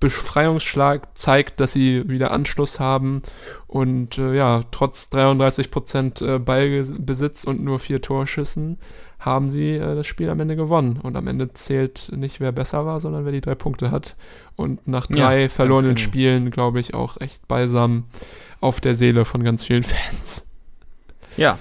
[0.00, 3.22] Befreiungsschlag, zeigt, dass sie wieder Anschluss haben.
[3.66, 8.78] Und äh, ja, trotz 33% äh, Ballbesitz und nur vier Torschüssen
[9.18, 11.00] haben sie äh, das Spiel am Ende gewonnen.
[11.02, 14.16] Und am Ende zählt nicht, wer besser war, sondern wer die drei Punkte hat.
[14.54, 16.04] Und nach Ja, drei ganz verlorenen genau.
[16.04, 18.04] Spielen, glaube ich, auch echt balsam
[18.60, 20.48] auf der Seele von ganz vielen Fans.
[21.36, 21.58] ja,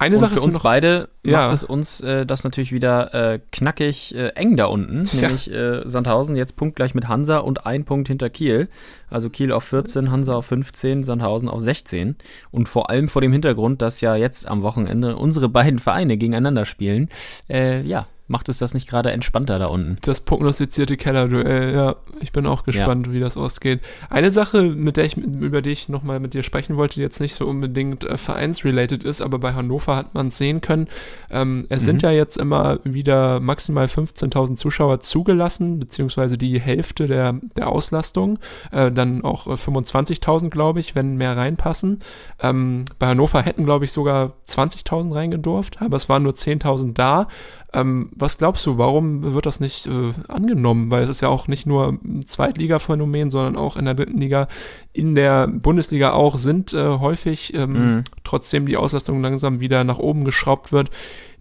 [0.00, 1.42] Eine und Sache für uns noch, beide Ja.
[1.44, 5.22] macht es uns äh, das natürlich wieder äh, knackig äh, eng da unten, Ja.
[5.28, 8.68] nämlich äh, Sandhausen jetzt punktgleich mit Hansa und ein Punkt hinter Kiel.
[9.10, 12.16] Also Kiel auf 14, Hansa auf 15, Sandhausen auf 16.
[12.50, 16.64] Und vor allem vor dem Hintergrund, dass ja jetzt am Wochenende unsere beiden Vereine gegeneinander
[16.64, 17.08] spielen,
[17.48, 19.98] äh, ja, macht es das nicht gerade entspannter da unten.
[20.02, 23.80] das prognostizierte Kellerduell, ja, ich bin auch gespannt, wie das ausgeht.
[24.08, 27.20] Eine Sache, mit der ich, über die ich nochmal mit dir sprechen wollte, die jetzt
[27.20, 30.86] nicht so unbedingt äh, vereinsrelated ist, aber bei Hannover hat man es sehen können.
[31.30, 32.08] Ähm, es sind Mhm.
[32.08, 38.38] ja jetzt immer wieder maximal 15.000 Zuschauer zugelassen, beziehungsweise die Hälfte der, der Auslastung.
[38.70, 42.00] Äh, dann auch äh, 25.000, glaube ich, wenn mehr reinpassen.
[42.40, 47.26] Ähm, bei Hannover hätten, glaube ich, sogar 20.000 reingedurft, aber es waren nur 10.000 da.
[47.72, 50.90] Ähm, was glaubst du, warum wird das nicht äh, angenommen?
[50.90, 54.48] Weil es ist ja auch nicht nur ein Zweitliga-Phänomen, sondern auch in der dritten Liga,
[54.92, 58.04] in der Bundesliga auch, sind äh, häufig, ähm, mhm.
[58.24, 60.90] trotzdem die Auslastung langsam wieder nach oben geschraubt wird,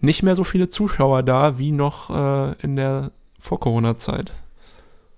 [0.02, 4.32] nicht mehr so viele Zuschauer da wie noch äh, in der Vor-Corona-Zeit.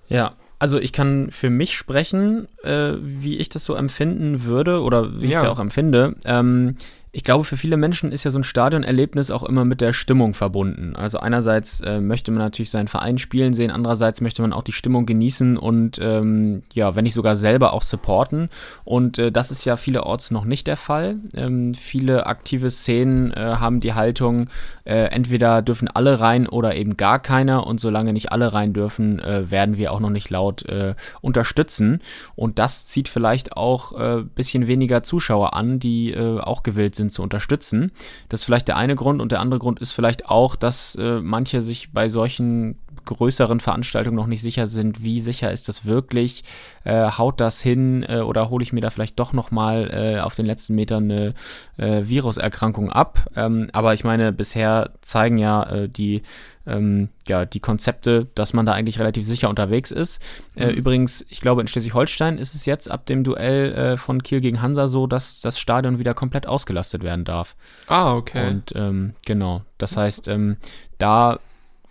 [0.08, 5.20] Ja, also ich kann für mich sprechen, äh, wie ich das so empfinden würde oder
[5.20, 6.16] wie ich es ja auch empfinde.
[6.24, 6.78] Ähm,
[7.14, 10.34] ich glaube, für viele Menschen ist ja so ein Stadionerlebnis auch immer mit der Stimmung
[10.34, 10.96] verbunden.
[10.96, 14.72] Also einerseits äh, möchte man natürlich seinen Verein spielen sehen, andererseits möchte man auch die
[14.72, 18.48] Stimmung genießen und ähm, ja, wenn nicht sogar selber auch supporten.
[18.86, 21.18] Und äh, das ist ja vielerorts noch nicht der Fall.
[21.36, 24.50] Ähm, viele aktive Szenen äh, haben die Haltung,
[24.86, 27.68] äh, entweder dürfen alle rein oder eben gar keiner.
[27.68, 32.00] Und solange nicht alle rein dürfen, äh, werden wir auch noch nicht laut äh, unterstützen.
[32.36, 37.12] Und das zieht vielleicht auch ein bisschen weniger Zuschauer an, die auch gewillt sind sind,
[37.12, 37.92] zu unterstützen.
[38.30, 41.20] Das ist vielleicht der eine Grund und der andere Grund ist vielleicht auch, dass äh,
[41.20, 46.44] manche sich bei solchen größeren Veranstaltungen noch nicht sicher sind, wie sicher ist das wirklich,
[46.84, 50.36] äh, haut das hin äh, oder hole ich mir da vielleicht doch nochmal äh, auf
[50.36, 51.34] den letzten Metern eine
[51.78, 53.28] äh, Viruserkrankung ab.
[53.36, 56.22] Ähm, aber ich meine, bisher zeigen ja äh, die
[56.68, 60.22] ähm, ja, die Konzepte, dass man da eigentlich relativ sicher unterwegs ist.
[60.56, 60.74] Äh, mhm.
[60.74, 64.62] übrigens, ich glaube, in Schleswig-Holstein ist es jetzt ab dem Duell äh, von Kiel gegen
[64.62, 67.56] Hansa so, dass das Stadion wieder komplett ausgelastet werden darf.
[67.88, 68.50] Ah, okay.
[68.50, 70.58] Und ähm, genau, das heißt, ähm,
[70.98, 71.40] da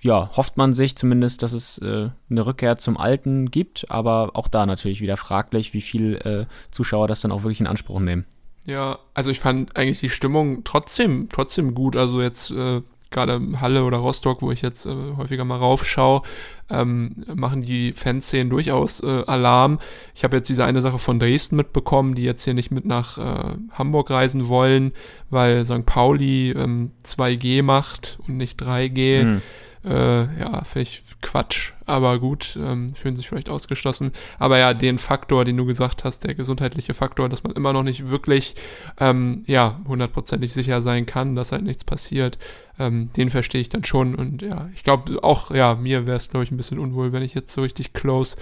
[0.03, 4.49] ja, hofft man sich zumindest, dass es äh, eine Rückkehr zum Alten gibt, aber auch
[4.49, 8.25] da natürlich wieder fraglich, wie viel äh, Zuschauer das dann auch wirklich in Anspruch nehmen.
[8.67, 11.97] Ja, also ich fand eigentlich die Stimmung trotzdem, trotzdem gut.
[11.97, 16.23] Also jetzt äh, gerade Halle oder Rostock, wo ich jetzt äh, häufiger mal raufschaue,
[16.69, 19.81] ähm, machen die Fanszenen durchaus äh, Alarm.
[20.15, 23.19] Ich habe jetzt diese eine Sache von Dresden mitbekommen, die jetzt hier nicht mit nach
[23.19, 24.93] äh, Hamburg reisen wollen,
[25.31, 25.85] weil St.
[25.85, 29.25] Pauli ähm, 2G macht und nicht 3G.
[29.25, 29.43] Mhm.
[29.83, 34.13] Äh, ja, vielleicht Quatsch, aber gut, ähm, fühlen sich vielleicht ausgeschlossen.
[34.39, 37.83] Aber ja, den Faktor, den du gesagt hast, der gesundheitliche Faktor, dass man immer noch
[37.83, 38.57] nicht wirklich,
[38.99, 42.39] ähm, ja, hundertprozentig sicher sein kann, dass halt nichts passiert,
[42.79, 44.15] ähm, den verstehe ich dann schon.
[44.15, 47.23] Und ja, ich glaube auch, ja, mir wäre es, glaube ich, ein bisschen unwohl, wenn
[47.23, 48.37] ich jetzt so richtig close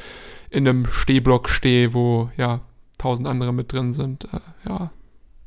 [0.51, 2.63] in einem Stehblock stehe, wo, ja,
[2.99, 4.25] tausend andere mit drin sind.
[4.25, 4.91] Äh, ja,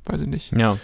[0.06, 0.54] weiß ich nicht.
[0.54, 0.78] Ja.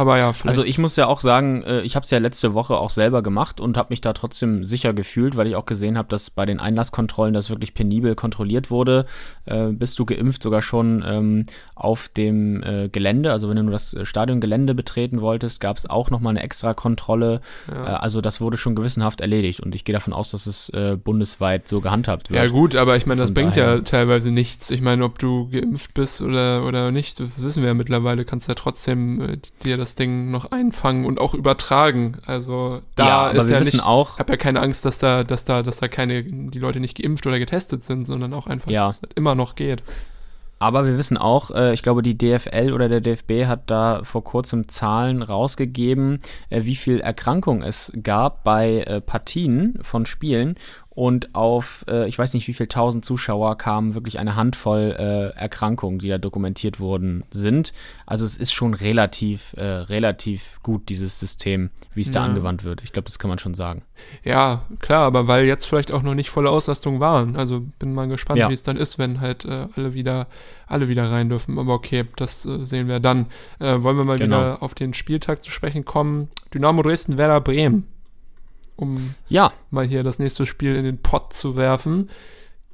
[0.00, 0.56] Aber ja, vielleicht.
[0.56, 3.22] Also ich muss ja auch sagen, äh, ich habe es ja letzte Woche auch selber
[3.22, 6.46] gemacht und habe mich da trotzdem sicher gefühlt, weil ich auch gesehen habe, dass bei
[6.46, 9.04] den Einlasskontrollen das wirklich penibel kontrolliert wurde.
[9.44, 11.44] Äh, bist du geimpft sogar schon ähm,
[11.74, 16.10] auf dem äh, Gelände, also wenn du nur das Stadiongelände betreten wolltest, gab es auch
[16.10, 17.42] nochmal eine extra Kontrolle.
[17.70, 17.84] Ja.
[17.84, 20.96] Äh, also das wurde schon gewissenhaft erledigt und ich gehe davon aus, dass es äh,
[20.96, 22.42] bundesweit so gehandhabt wird.
[22.42, 23.76] Ja gut, aber ich meine, das bringt daher.
[23.76, 24.70] ja teilweise nichts.
[24.70, 28.48] Ich meine, ob du geimpft bist oder, oder nicht, das wissen wir ja mittlerweile, kannst
[28.48, 32.18] ja trotzdem äh, dir das Ding noch einfangen und auch übertragen.
[32.26, 35.44] Also da ja, ist ja nicht, auch, ich habe ja keine Angst, dass da, dass
[35.44, 38.88] da, dass da keine, die Leute nicht geimpft oder getestet sind, sondern auch einfach, ja.
[38.88, 39.82] dass es immer noch geht.
[40.62, 44.22] Aber wir wissen auch, äh, ich glaube, die DFL oder der DFB hat da vor
[44.22, 46.18] kurzem Zahlen rausgegeben,
[46.50, 50.56] äh, wie viel Erkrankung es gab bei äh, Partien von Spielen
[51.00, 55.34] und auf, äh, ich weiß nicht wie viel tausend Zuschauer kamen wirklich eine Handvoll äh,
[55.34, 57.72] Erkrankungen, die da dokumentiert worden sind.
[58.04, 62.12] Also es ist schon relativ, äh, relativ gut, dieses System, wie es ja.
[62.12, 62.82] da angewandt wird.
[62.82, 63.80] Ich glaube, das kann man schon sagen.
[64.24, 67.34] Ja, klar, aber weil jetzt vielleicht auch noch nicht volle Auslastung waren.
[67.34, 68.50] Also bin mal gespannt, ja.
[68.50, 70.26] wie es dann ist, wenn halt äh, alle wieder,
[70.66, 71.58] alle wieder rein dürfen.
[71.58, 73.24] Aber okay, das äh, sehen wir dann.
[73.58, 74.38] Äh, wollen wir mal genau.
[74.38, 76.28] wieder auf den Spieltag zu sprechen kommen.
[76.52, 77.86] Dynamo Dresden, Werder Bremen
[78.80, 79.52] um ja.
[79.70, 82.10] mal hier das nächste Spiel in den Pott zu werfen.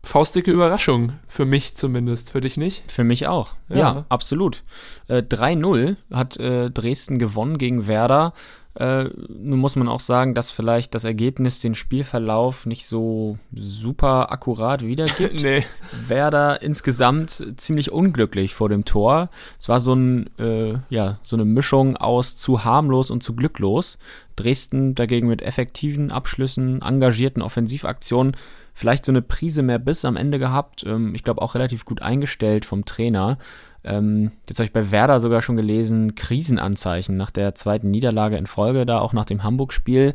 [0.03, 2.89] Faustdicke Überraschung, für mich zumindest, für dich nicht?
[2.91, 4.63] Für mich auch, ja, ja absolut.
[5.09, 8.33] Äh, 3-0 hat äh, Dresden gewonnen gegen Werder.
[8.79, 14.31] Äh, nun muss man auch sagen, dass vielleicht das Ergebnis den Spielverlauf nicht so super
[14.31, 15.35] akkurat wiedergibt.
[15.43, 15.65] nee.
[16.07, 19.31] Werder insgesamt ziemlich unglücklich vor dem Tor.
[19.59, 23.99] Es war so, ein, äh, ja, so eine Mischung aus zu harmlos und zu glücklos.
[24.37, 28.37] Dresden dagegen mit effektiven Abschlüssen, engagierten Offensivaktionen,
[28.75, 30.85] vielleicht so eine Prise mehr Biss am Ende gehabt.
[30.87, 33.39] Ähm, ich glaube auch relativ gut eingestellt vom Trainer.
[33.87, 38.47] Ähm, jetzt habe ich bei Werder sogar schon gelesen, Krisenanzeichen nach der zweiten Niederlage in
[38.47, 40.15] Folge, da auch nach dem Hamburg-Spiel.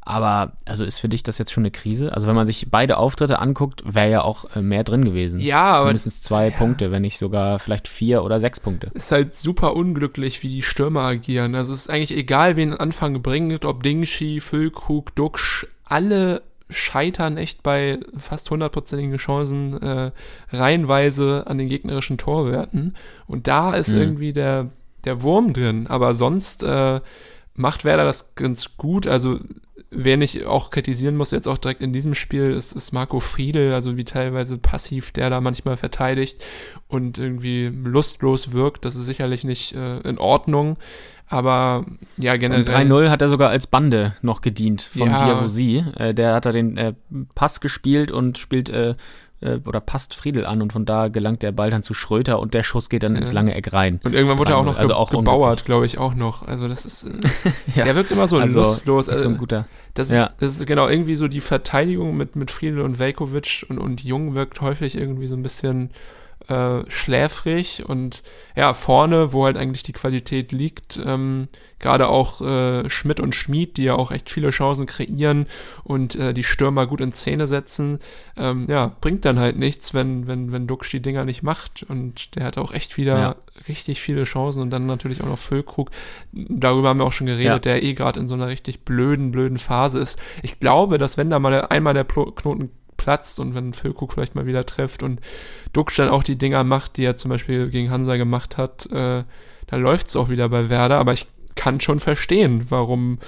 [0.00, 2.14] Aber also ist für dich das jetzt schon eine Krise?
[2.14, 5.40] Also wenn man sich beide Auftritte anguckt, wäre ja auch äh, mehr drin gewesen.
[5.40, 6.56] Ja, aber mindestens zwei ja.
[6.56, 8.90] Punkte, wenn nicht sogar vielleicht vier oder sechs Punkte.
[8.94, 11.54] Ist halt super unglücklich, wie die Stürmer agieren.
[11.54, 17.62] Also es ist eigentlich egal, wen Anfang bringt, ob Dingshi, Füllkrug, Duxch, alle scheitern echt
[17.62, 20.10] bei fast hundertprozentigen Chancen äh,
[20.50, 22.94] reihenweise an den gegnerischen Torwerten.
[23.26, 23.98] Und da ist mhm.
[23.98, 24.70] irgendwie der,
[25.04, 25.86] der Wurm drin.
[25.86, 27.00] Aber sonst äh,
[27.54, 29.06] macht Werder das ganz gut.
[29.06, 29.40] Also
[29.90, 33.72] wen ich auch kritisieren muss, jetzt auch direkt in diesem Spiel, ist, ist Marco Friedel,
[33.72, 36.44] also wie teilweise passiv der da manchmal verteidigt
[36.88, 38.84] und irgendwie lustlos wirkt.
[38.84, 40.76] Das ist sicherlich nicht äh, in Ordnung.
[41.30, 41.84] Aber
[42.16, 42.64] ja, generell.
[42.64, 45.24] 3-0 hat er sogar als Bande noch gedient von Ja.
[45.24, 45.84] Diabosi.
[45.96, 46.94] Äh, der hat da den äh,
[47.34, 48.94] Pass gespielt und spielt äh,
[49.40, 52.54] äh, oder passt Friedel an und von da gelangt der Ball dann zu Schröter und
[52.54, 54.00] der Schuss geht dann ins lange Eck rein.
[54.04, 56.46] Und irgendwann wurde er auch 3-0, noch also ge auch gebauert, glaube ich, auch noch.
[56.46, 57.12] Also das ist, äh,
[57.76, 57.84] Ja.
[57.84, 59.08] der wirkt immer so Also, lustlos.
[59.08, 59.66] Ist so ein Also, guter.
[59.94, 60.24] das, ja.
[60.26, 64.02] ist, das ist genau irgendwie so die Verteidigung mit, mit Friedel und Velkovic und, und
[64.04, 65.90] Jung wirkt häufig irgendwie so ein bisschen
[66.48, 68.22] äh, schläfrig und
[68.56, 73.76] ja, vorne, wo halt eigentlich die Qualität liegt, ähm, gerade auch äh, Schmidt und Schmid,
[73.76, 75.46] die ja auch echt viele Chancen kreieren
[75.84, 77.98] und äh, die Stürmer gut in Szene setzen,
[78.36, 82.34] ähm, ja, bringt dann halt nichts, wenn, wenn, wenn Duxch die Dinger nicht macht und
[82.36, 83.36] der hat auch echt wieder Ja.
[83.68, 85.90] richtig viele Chancen und dann natürlich auch noch Füllkrug,
[86.32, 87.58] darüber haben wir auch schon geredet, Ja.
[87.58, 90.18] der eh gerade in so einer richtig blöden, blöden Phase ist.
[90.42, 94.44] Ich glaube, dass wenn da mal einmal der Knoten platzt und wenn Füllkrug vielleicht mal
[94.44, 95.20] wieder trifft und
[95.72, 99.24] Duxch dann auch die Dinger macht, die er zum Beispiel gegen Hansa gemacht hat, äh,
[99.66, 103.18] da läuft es auch wieder bei Werder, aber ich kann schon verstehen, warum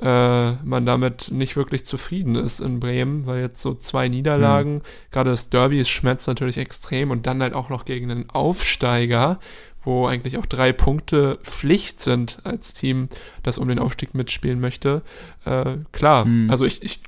[0.00, 5.30] äh, man damit nicht wirklich zufrieden ist in Bremen, weil jetzt so zwei Niederlagen, gerade
[5.30, 9.38] das Derby ist schmerzt natürlich extrem und dann halt auch noch gegen einen Aufsteiger,
[9.84, 13.08] wo eigentlich auch drei Punkte Pflicht sind als Team,
[13.44, 15.02] das um den Aufstieg mitspielen möchte.
[15.44, 16.50] Äh, klar, Mhm.
[16.50, 17.00] also ich, ich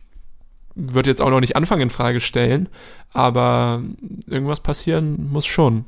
[0.79, 2.69] würde jetzt auch noch nicht Anfang in Frage stellen,
[3.13, 3.83] aber
[4.27, 5.85] irgendwas passieren muss schon.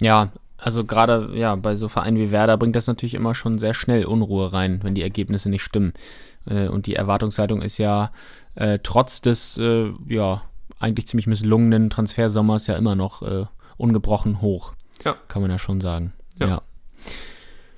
[0.00, 3.74] Ja, also gerade ja, bei so Vereinen wie Werder bringt das natürlich immer schon sehr
[3.74, 5.92] schnell Unruhe rein, wenn die Ergebnisse nicht stimmen.
[6.46, 8.10] Äh, und die Erwartungshaltung ist ja
[8.54, 10.42] äh, trotz des äh, ja
[10.80, 13.22] eigentlich ziemlich misslungenen Transfersommers ja immer noch
[13.76, 14.74] ungebrochen hoch.
[15.04, 15.16] Ja.
[15.28, 16.12] Kann man ja schon sagen.
[16.38, 16.46] Ja.
[16.48, 16.62] Ja.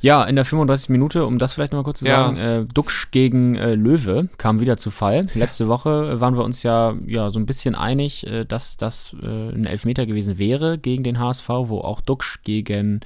[0.01, 0.91] Ja, in der 35.
[0.91, 2.25] Minute, um das vielleicht noch mal kurz zu Ja.
[2.27, 5.27] sagen, äh, Duxch gegen äh, Löwe kam wieder zu Fall.
[5.35, 9.27] Letzte Woche waren wir uns ja, ja so ein bisschen einig, äh, dass das äh,
[9.27, 13.01] ein Elfmeter gewesen wäre gegen den HSV, wo auch Duxch gegen,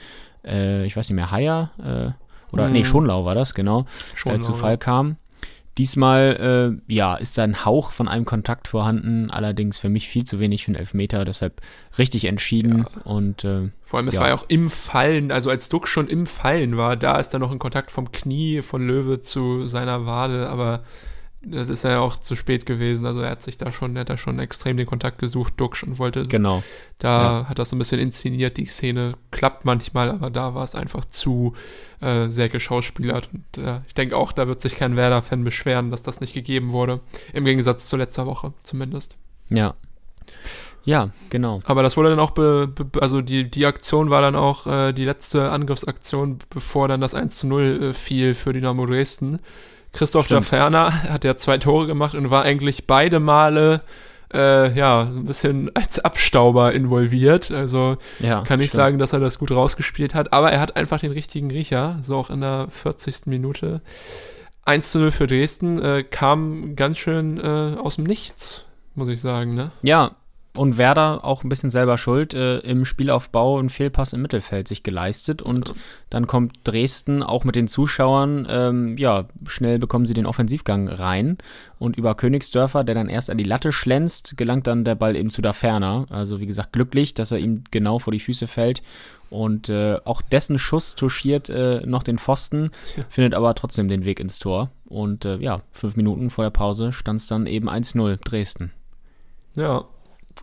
[0.45, 2.73] äh, ich weiß nicht mehr, Haier äh, oder Mhm.
[2.73, 4.53] nee, Schonlau war das, genau, Schon äh, zu.
[4.53, 5.17] Fall kam.
[5.81, 10.25] Diesmal, äh, ja, ist da ein Hauch von einem Kontakt vorhanden, allerdings für mich viel
[10.25, 11.63] zu wenig für einen Elfmeter, deshalb
[11.97, 14.21] richtig entschieden und äh, Vor allem, es Ja.
[14.21, 17.41] war ja auch im Fallen, also als Duck schon im Fallen war, da ist dann
[17.41, 20.83] noch ein Kontakt vom Knie von Löwe zu seiner Wade, aber
[21.43, 23.07] das ist ja auch zu spät gewesen.
[23.07, 25.85] Also er hat sich da schon, er hat da schon extrem den Kontakt gesucht, Duxch,
[25.85, 26.63] und wollte, genau.
[26.99, 30.75] da hat das so ein bisschen inszeniert, die Szene klappt manchmal, aber da war es
[30.75, 31.55] einfach zu
[32.01, 33.31] äh, sehr geschauspielert.
[33.33, 36.73] Und äh, ich denke auch, da wird sich kein Werder-Fan beschweren, dass das nicht gegeben
[36.73, 37.01] wurde.
[37.33, 39.17] Im Gegensatz zu letzter Woche zumindest.
[39.49, 39.75] Ja.
[40.85, 41.61] Ja, genau.
[41.65, 44.93] Aber das wurde dann auch, be, be, also die, die Aktion war dann auch äh,
[44.93, 49.41] die letzte Angriffsaktion, bevor dann das 1 zu 0 äh, fiel für Dynamo Dresden.
[49.93, 50.43] Christoph Stimmt.
[50.43, 53.83] Daferner hat ja zwei Tore gemacht und war eigentlich beide Male
[54.33, 57.51] äh, ja, ein bisschen als Abstauber involviert.
[57.51, 58.77] Also Ja, kann ich stimmt.
[58.81, 60.33] sagen, dass er das gut rausgespielt hat.
[60.33, 63.27] Aber er hat einfach den richtigen Riecher, so auch in der 40.
[63.27, 63.81] Minute.
[64.65, 69.21] 1 zu 0 für Dresden äh, kam ganz schön äh, aus dem Nichts, muss ich
[69.21, 69.55] sagen.
[69.55, 69.73] Ne?
[69.83, 70.13] Ja,
[70.57, 74.83] und Werder auch ein bisschen selber schuld, äh, im Spielaufbau einen Fehlpass im Mittelfeld sich
[74.83, 75.75] geleistet und
[76.11, 81.39] dann kommt Dresden auch mit den Zuschauern, ähm, ja, schnell bekommen sie den Offensivgang rein
[81.79, 85.31] und über Königsdörfer, der dann erst an die Latte schlänzt, gelangt dann der Ball eben
[85.31, 86.07] zu Daferner.
[86.11, 88.83] Also wie gesagt, glücklich, dass er ihm genau vor die Füße fällt
[89.31, 92.73] und äh, auch dessen Schuss touchiert äh, noch den Pfosten,
[93.09, 96.93] findet aber trotzdem den Weg ins Tor und äh, ja, fünf Minuten vor der Pause
[96.93, 98.73] stand es dann eben 1-0 Dresden.
[99.55, 99.85] Ja,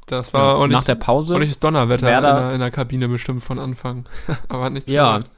[0.06, 3.10] das war auch Nach nicht, der Pause auch nicht Donnerwetter in, der, in der Kabine
[3.10, 4.06] bestimmt von Anfang.
[4.48, 5.18] aber hat nichts Ja.
[5.18, 5.32] gemacht.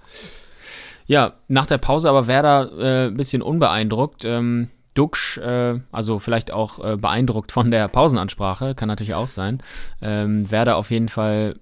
[1.08, 4.26] Ja, nach der Pause aber Werder äh, ein bisschen unbeeindruckt.
[4.26, 9.64] Ähm, Duxch, äh, also vielleicht auch äh, beeindruckt von der Pausenansprache, kann natürlich auch sein.
[10.02, 11.56] Ähm, Werder auf jeden Fall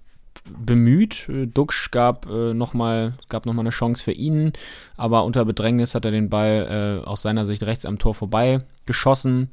[0.50, 1.30] bemüht.
[1.30, 4.54] Äh, Duxch gab äh, nochmal gab noch mal eine Chance für ihn,
[4.98, 8.64] aber unter Bedrängnis hat er den Ball äh, aus seiner Sicht rechts am Tor vorbei
[8.86, 9.50] geschossen.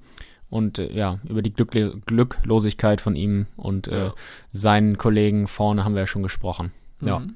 [0.55, 4.15] Und äh, ja, über die Glückle Glücklosigkeit von ihm und äh, Ja.
[4.53, 6.71] seinen Kollegen vorne haben wir ja schon gesprochen.
[7.01, 7.19] Ja.
[7.19, 7.35] Mhm.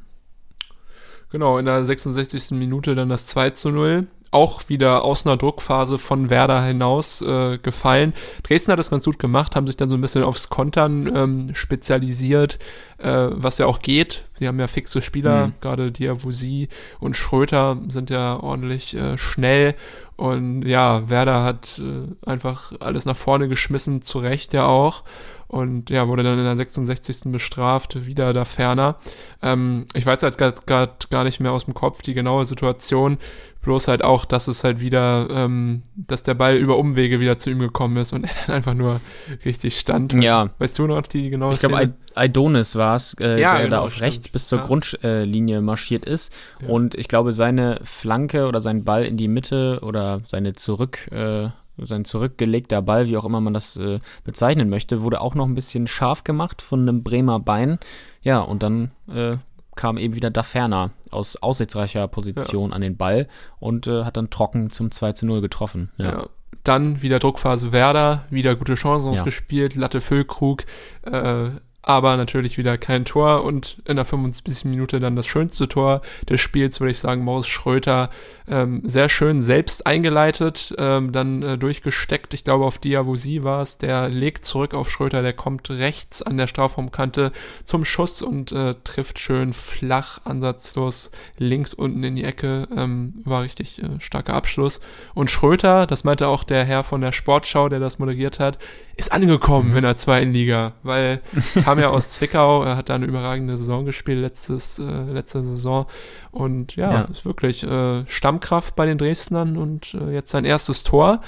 [1.32, 2.52] Genau, in der 66.
[2.52, 4.06] Minute dann das 2 zu 0.
[4.30, 8.12] Auch wieder aus einer Druckphase von Werder hinaus äh, gefallen.
[8.42, 11.54] Dresden hat das ganz gut gemacht, haben sich dann so ein bisschen aufs Kontern ähm,
[11.54, 12.58] spezialisiert,
[12.98, 15.52] äh, was ja auch geht, sie haben ja fixe Spieler, Mhm.
[15.60, 16.68] gerade Diawusi
[17.00, 19.74] und Schröter sind ja ordentlich äh, schnell
[20.16, 25.04] und ja, Werder hat äh, einfach alles nach vorne geschmissen, zu Recht ja auch.
[25.48, 27.32] Und ja, wurde dann in der 66.
[27.32, 28.96] bestraft, wieder da ferner.
[29.42, 30.60] Ähm, ich weiß halt gerade
[31.08, 33.16] gar nicht mehr aus dem Kopf die genaue Situation.
[33.62, 37.48] Bloß halt auch, dass es halt wieder, ähm, dass der Ball über Umwege wieder zu
[37.50, 39.00] ihm gekommen ist und er dann einfach nur
[39.46, 40.12] richtig stand.
[40.22, 40.50] Ja.
[40.58, 41.94] Weißt du noch die genaue Ich glaube?
[42.14, 44.02] Aidonis war es, äh, Ja, der genau, da auf stimmt.
[44.02, 44.64] rechts bis zur Ja.
[44.66, 46.30] Grundlinie marschiert ist.
[46.60, 46.68] Ja.
[46.68, 51.48] Und ich glaube, seine Flanke oder sein Ball in die Mitte oder seine zurück, äh,
[51.82, 55.54] sein zurückgelegter Ball, wie auch immer man das äh, bezeichnen möchte, wurde auch noch ein
[55.54, 57.78] bisschen scharf gemacht von einem Bremer Bein.
[58.22, 59.36] Ja, und dann äh,
[59.76, 63.28] kam eben wieder Daferner aus aussichtsreicher Position an den Ball
[63.60, 65.90] und äh, hat dann trocken zum 2 zu 0 getroffen.
[65.96, 66.04] Ja.
[66.06, 66.26] Ja.
[66.64, 69.18] Dann wieder Druckphase Werder, wieder gute Chancen Ja.
[69.20, 70.64] ausgespielt, Latte Füllkrug,
[71.02, 71.50] äh,
[71.82, 74.64] aber natürlich wieder kein Tor und in der 75.
[74.64, 78.10] Minute dann das schönste Tor des Spiels, würde ich sagen, Maus Schröter,
[78.48, 83.78] ähm, sehr schön selbst eingeleitet, ähm, dann äh, durchgesteckt, ich glaube auf Diawusi war es,
[83.78, 87.32] der legt zurück auf Schröter, der kommt rechts an der Strafraumkante
[87.64, 93.42] zum Schuss und äh, trifft schön flach, ansatzlos links unten in die Ecke, ähm, war
[93.42, 94.80] richtig äh, starker Abschluss.
[95.14, 98.58] Und Schröter, das meinte auch der Herr von der Sportschau, der das moderiert hat,
[98.98, 101.22] ist angekommen in der zweiten Liga, weil
[101.64, 104.82] kam ja aus Zwickau, er hat da eine überragende Saison gespielt letztes, äh,
[105.12, 105.86] letzte Saison
[106.32, 107.00] und ja, Ja.
[107.02, 111.20] ist wirklich äh, Stammkraft bei den Dresdnern und äh, jetzt sein erstes Tor,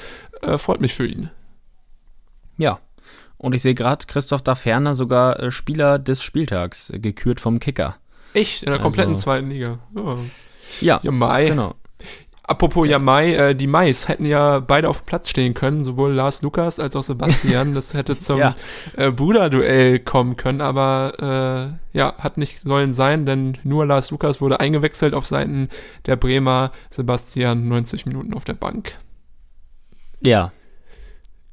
[0.43, 1.31] äh, freut mich für ihn.
[2.59, 2.81] Ja.
[3.39, 7.97] Und ich sehe gerade Christoph Daferner sogar äh, Spieler des Spieltags, äh, gekürt vom Kicker.
[8.35, 9.79] Echt, in der kompletten Also- zweiten Liga.
[9.95, 10.17] Ja.
[10.81, 11.47] Ja, Ja, Mai.
[11.47, 11.75] genau.
[12.51, 16.81] Apropos Jamai, äh, die Mais hätten ja beide auf Platz stehen können, sowohl Lars Lukas
[16.81, 17.75] als auch Sebastian.
[17.75, 18.57] Das hätte zum Ja.
[18.97, 24.41] äh, Bruderduell kommen können, aber äh, ja, hat nicht sollen sein, denn nur Lars Lukas
[24.41, 25.69] wurde eingewechselt auf Seiten
[26.07, 26.73] der Bremer.
[26.91, 28.97] Sebastian 90 Minuten auf der Bank.
[30.21, 30.51] Ja.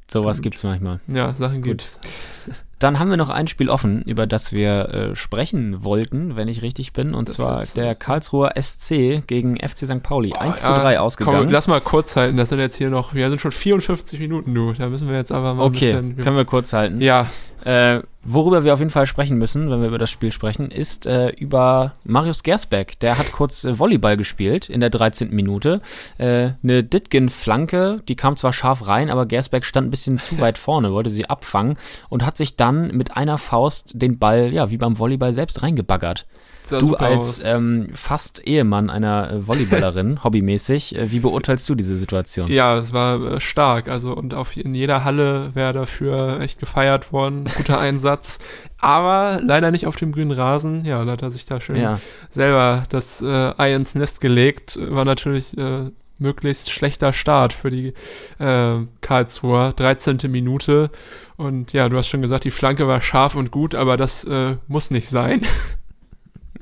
[0.09, 0.43] Sowas Gut.
[0.45, 0.99] gibt's manchmal.
[1.07, 1.63] Ja, Sachen Gut.
[1.77, 1.99] gibt's.
[2.79, 6.61] Dann haben wir noch ein Spiel offen, über das wir äh, sprechen wollten, wenn ich
[6.61, 7.95] richtig bin, und Das zwar der.
[7.95, 10.03] Karlsruher SC gegen FC St.
[10.03, 10.33] Pauli.
[10.33, 11.37] 1 zu Ah, 3 ja, ausgegangen.
[11.45, 14.53] Komm, lass mal kurz halten, das sind jetzt hier noch, wir sind schon 54 Minuten,
[14.53, 14.73] du.
[14.73, 16.23] Da müssen wir jetzt aber mal okay, ein bisschen.
[16.23, 17.01] können wir kurz halten.
[17.01, 17.27] ja,
[17.65, 21.05] Äh, worüber wir auf jeden Fall sprechen müssen, wenn wir über das Spiel sprechen, ist
[21.05, 22.99] äh, über Marius Gersbeck.
[22.99, 25.31] Der hat kurz äh, Volleyball gespielt in der 13.
[25.31, 25.81] Minute.
[26.17, 30.57] Äh, eine Ditgen-Flanke, die kam zwar scharf rein, aber Gersbeck stand ein bisschen zu weit
[30.57, 31.77] vorne, wollte sie abfangen
[32.09, 36.25] und hat sich dann mit einer Faust den Ball, ja, wie beim Volleyball selbst reingebaggert.
[36.69, 42.51] Du als ähm, fast Ehemann einer äh, Volleyballerin, hobbymäßig, äh, wie beurteilst du diese Situation?
[42.51, 43.87] Ja, es war äh, stark.
[43.87, 47.45] Also und auf in jeder Halle wäre dafür echt gefeiert worden.
[47.57, 48.39] Guter Einsatz.
[48.79, 50.85] Aber leider nicht auf dem grünen Rasen.
[50.85, 51.99] Ja, da hat er sich da schön Ja,
[52.29, 54.77] selber das äh, Ei ins Nest gelegt.
[54.81, 57.93] War natürlich äh, möglichst schlechter Start für die
[58.39, 59.73] äh, Karlsruher.
[59.73, 60.17] 13.
[60.29, 60.89] Minute.
[61.37, 64.57] Und ja, du hast schon gesagt, die Flanke war scharf und gut, aber das äh,
[64.67, 65.41] muss nicht sein.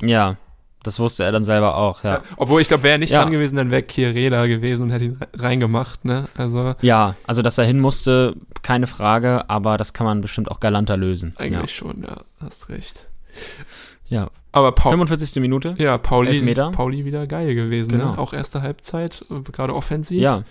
[0.08, 0.38] ja,
[0.84, 2.22] das wusste er dann selber auch, ja.
[2.38, 3.22] Obwohl ich glaube, wäre er nicht Ja.
[3.24, 6.06] dran gewesen, dann wäre Kiereda gewesen und hätte ihn re- reingemacht.
[6.06, 6.26] Ne?
[6.38, 10.60] Also Ja, also dass er hin musste, keine Frage, aber das kann man bestimmt auch
[10.60, 11.34] galanter lösen.
[11.38, 13.08] eigentlich schon, ja, hast recht.
[14.10, 14.22] Ja.
[14.22, 14.30] ja.
[14.51, 15.41] Aber Paul, 45.
[15.41, 15.76] Minute?
[15.80, 16.72] ja, Pauli, Elfmeter.
[16.72, 17.91] Pauli wieder geil gewesen.
[17.91, 18.12] Genau.
[18.14, 18.18] Ne?
[18.20, 20.22] Auch erste Halbzeit, äh, gerade offensiv.
[20.22, 20.43] Ja,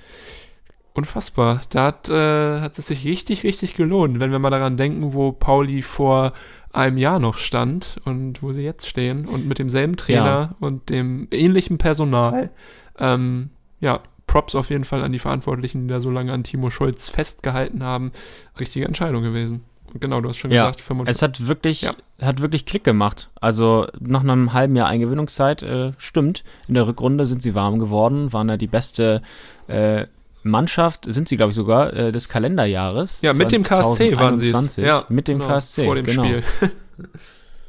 [0.96, 1.60] Unfassbar.
[1.70, 5.32] Da hat, äh, hat es sich richtig, richtig gelohnt, wenn wir mal daran denken, wo
[5.32, 6.32] Pauli vor
[6.74, 11.28] einem Jahr noch stand und wo sie jetzt stehen und mit demselben Trainer und dem
[11.30, 12.50] ähnlichen Personal.
[12.98, 13.50] Ähm,
[13.80, 17.10] ja, Props auf jeden Fall an die Verantwortlichen, die da so lange an Timo Schulz
[17.10, 18.12] festgehalten haben.
[18.58, 19.62] Richtige Entscheidung gewesen.
[19.92, 21.14] Und genau, du hast schon Ja, gesagt, 45.
[21.16, 21.94] es hat wirklich, Ja.
[22.20, 23.30] hat wirklich Klick gemacht.
[23.40, 26.42] Also nach einem halben Jahr Eingewöhnungszeit, äh, stimmt.
[26.66, 29.22] In der Rückrunde sind sie warm geworden, waren ja die beste
[29.68, 30.06] äh,
[30.44, 33.22] Mannschaft, sind sie, glaube ich, sogar, äh, des Kalenderjahres.
[33.22, 34.52] ja, mit dem KSC waren sie es.
[34.52, 34.84] 2021.
[34.84, 35.84] Ja, mit dem genau, KSC.
[35.84, 36.24] Vor dem genau.
[36.24, 36.42] Spiel.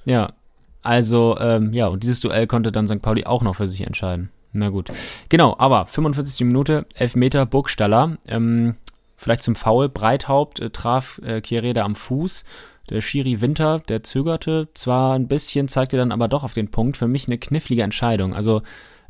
[0.07, 0.33] Ja,
[0.83, 3.01] also, ähm, ja, und dieses Duell konnte dann St.
[3.01, 4.29] Pauli auch noch für sich entscheiden.
[4.53, 4.91] Na gut.
[5.29, 6.45] Genau, aber 45.
[6.45, 8.17] Minute, Elfmeter, Burgstaller.
[8.27, 8.75] Ähm,
[9.17, 9.89] vielleicht zum Foul.
[9.89, 12.43] Breithaupt äh, traf äh, Kiereda am Fuß.
[12.91, 16.97] Der Schiri Winter, der zögerte zwar ein bisschen, zeigte dann aber doch auf den Punkt.
[16.97, 18.35] Für mich eine knifflige Entscheidung.
[18.35, 18.61] Also,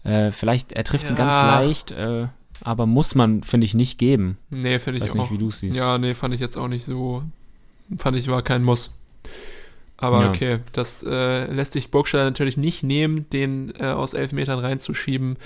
[0.06, 1.60] äh, vielleicht, er trifft ihn ganz Ja.
[1.60, 2.28] leicht, äh,
[2.62, 4.38] aber muss man, finde ich, nicht geben.
[4.50, 5.16] Nee, finde ich Weiß auch.
[5.22, 5.76] nicht, wie du es siehst.
[5.76, 7.24] Ja, nee, fand ich jetzt auch nicht so.
[7.98, 8.92] Fand ich war kein Muss.
[9.98, 10.30] Aber Ja.
[10.30, 15.38] okay, das äh, lässt sich Burgstaller natürlich nicht nehmen, den äh, aus elf Metern reinzuschieben.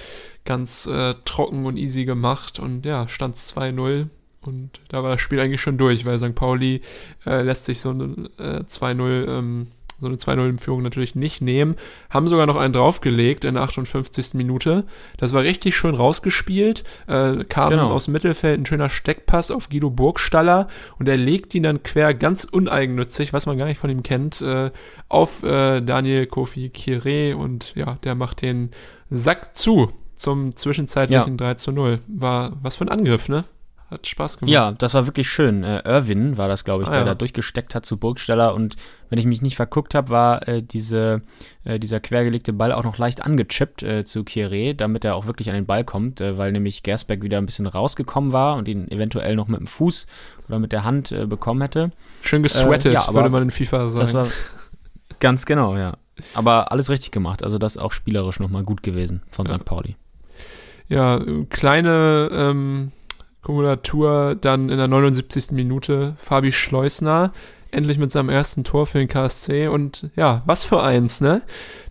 [0.45, 4.07] Ganz äh, trocken und easy gemacht und ja, stand 2-0.
[4.41, 6.33] Und da war das Spiel eigentlich schon durch, weil St.
[6.33, 6.81] Pauli
[7.25, 9.67] äh, lässt sich so ein äh, 2-0 ähm,
[9.99, 11.75] so eine 2-0-Führung natürlich nicht nehmen.
[12.09, 14.33] Haben sogar noch einen draufgelegt in der 58.
[14.33, 14.85] Minute.
[15.17, 16.83] Das war richtig schön rausgespielt.
[17.07, 17.91] Äh, kam genau.
[17.91, 22.13] aus dem Mittelfeld ein schöner Steckpass auf Guido Burgstaller und er legt ihn dann quer
[22.13, 24.71] ganz uneigennützig, was man gar nicht von ihm kennt, äh,
[25.07, 28.71] auf äh, Daniel Kofi Kire und ja, der macht den
[29.09, 31.47] Sack zu zum zwischenzeitlichen ja.
[31.47, 32.01] 3 zu 0.
[32.07, 33.45] War was für ein Angriff, ne?
[33.89, 34.51] Hat Spaß gemacht.
[34.51, 35.63] Ja, das war wirklich schön.
[35.63, 37.05] Äh, Irwin war das, glaube ich, ah, der ja.
[37.07, 38.53] da durchgesteckt hat zu Burgsteller.
[38.53, 38.75] Und
[39.09, 41.23] wenn ich mich nicht verguckt habe, war äh, diese,
[41.63, 45.49] äh, dieser quergelegte Ball auch noch leicht angechippt äh, zu Kieré, damit er auch wirklich
[45.49, 48.91] an den Ball kommt, äh, weil nämlich Gersbeck wieder ein bisschen rausgekommen war und ihn
[48.91, 50.05] eventuell noch mit dem Fuß
[50.47, 51.89] oder mit der Hand äh, bekommen hätte.
[52.21, 54.01] Schön gesweatet, ja, würde man in FIFA sagen.
[54.01, 54.27] Das war
[55.19, 55.97] ganz genau, ja.
[56.35, 57.43] Aber alles richtig gemacht.
[57.43, 59.55] Also das auch spielerisch nochmal gut gewesen von ja.
[59.55, 59.65] St.
[59.65, 59.95] Pauli.
[60.89, 61.19] Ja,
[61.49, 62.91] kleine ähm,
[63.41, 65.51] Kumulatur dann in der 79.
[65.51, 67.31] Minute Fabi Schleusner
[67.71, 71.41] endlich mit seinem ersten Tor für den KSC und ja, was für eins, ne?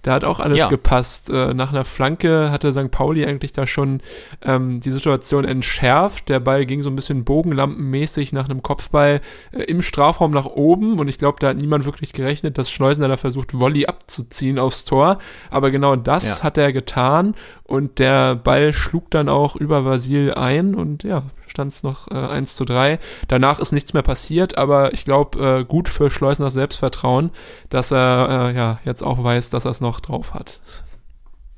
[0.02, 0.68] Da hat auch alles ja.
[0.68, 1.28] gepasst.
[1.28, 2.90] Äh, nach einer Flanke hatte St.
[2.90, 4.00] Pauli eigentlich da schon
[4.42, 6.28] ähm, die Situation entschärft.
[6.28, 9.20] Der Ball ging so ein bisschen bogenlampenmäßig nach einem Kopfball
[9.52, 13.08] äh, im Strafraum nach oben und ich glaube, da hat niemand wirklich gerechnet, dass Schleusner
[13.08, 15.18] da versucht, Volley abzuziehen aufs Tor.
[15.50, 16.44] Aber genau das ja.
[16.44, 17.34] hat er getan
[17.64, 22.14] und der Ball schlug dann auch über Vasil ein und ja, stand es noch äh,
[22.14, 22.98] 1 zu 3.
[23.26, 27.30] Danach ist nichts mehr passiert, aber ich glaube, äh, gut für Schleusners Selbstvertrauen,
[27.70, 30.60] dass er äh, ja jetzt auch weiß, dass er es noch drauf hat.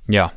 [0.09, 0.33] Ja,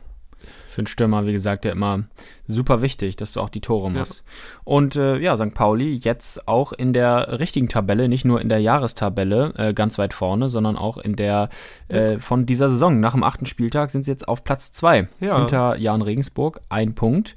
[0.74, 2.04] für einen Stürmer, wie gesagt, ja immer
[2.48, 4.24] super wichtig, dass du auch die Tore machst.
[4.26, 4.62] Ja.
[4.64, 5.54] Und äh, ja, St.
[5.54, 10.14] Pauli jetzt auch in der richtigen Tabelle, nicht nur in der Jahrestabelle äh, ganz weit
[10.14, 11.50] vorne, sondern auch in der
[11.90, 13.00] äh, von dieser Saison.
[13.00, 15.38] Nach dem achten Spieltag sind sie jetzt auf Platz zwei ja.
[15.38, 17.36] hinter Jan Regensburg, ein Punkt.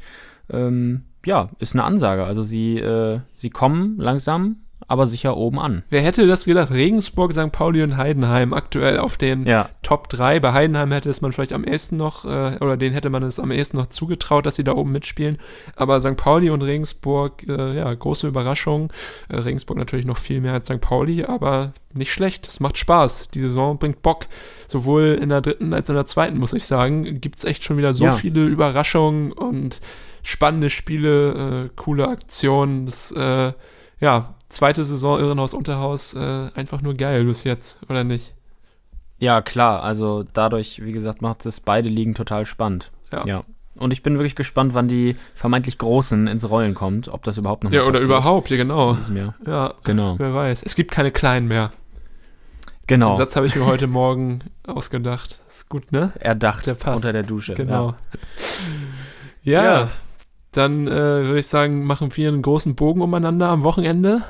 [0.51, 2.25] Ähm, ja, ist eine Ansage.
[2.25, 4.57] Also sie, äh, sie kommen langsam
[4.89, 5.83] aber sicher oben an.
[5.91, 6.71] Wer hätte das gedacht?
[6.71, 7.51] Regensburg, St.
[7.51, 9.69] Pauli und Heidenheim aktuell auf den ja.
[9.83, 10.41] Top 3.
[10.41, 13.41] Bei Heidenheim hätte es man vielleicht am ehesten noch, äh, oder denen hätte man es
[13.41, 15.39] am ehesten noch zugetraut, dass sie da oben mitspielen.
[15.75, 16.17] Aber St.
[16.17, 18.93] Pauli und Regensburg, äh, ja, große Überraschung.
[19.29, 20.81] Äh, Regensburg natürlich noch viel mehr als St.
[20.81, 22.47] Pauli, aber nicht schlecht.
[22.47, 23.29] Es macht Spaß.
[23.35, 24.27] Die Saison bringt Bock.
[24.69, 27.21] Sowohl in der dritten als in der zweiten, muss ich sagen.
[27.21, 28.13] Gibt es echt schon wieder so ja.
[28.13, 29.81] viele Überraschungen und
[30.27, 32.87] spannende Spiele, äh, coole Aktionen.
[32.87, 33.53] Das, äh,
[34.01, 38.35] ja, zweite Saison Irrenhaus Unterhaus äh, einfach nur geil bis jetzt, oder nicht?
[39.19, 39.83] Ja, klar.
[39.83, 42.91] Also dadurch, wie gesagt, macht es beide Ligen total spannend.
[43.13, 43.25] Ja.
[43.25, 43.45] ja.
[43.77, 47.63] Und ich bin wirklich gespannt, wann die vermeintlich Großen ins Rollen kommt, ob das überhaupt
[47.63, 48.97] noch Ja, oder überhaupt, ja, genau.
[49.47, 50.19] Ja, genau.
[50.19, 50.65] Wer weiß.
[50.65, 51.71] Es gibt keine Kleinen mehr.
[52.89, 53.13] Genau.
[53.13, 55.39] Den Satz habe ich mir heute Morgen ausgedacht.
[55.47, 56.13] Ist gut, ne?
[56.19, 56.67] Erdacht.
[56.67, 57.05] Der passt.
[57.05, 57.55] Unter der Dusche.
[57.55, 57.95] Genau.
[59.43, 59.63] Ja.
[59.63, 59.65] ja.
[59.65, 59.91] ja
[60.57, 64.23] dann äh, würde ich sagen, machen wir einen großen Bogen umeinander am Wochenende.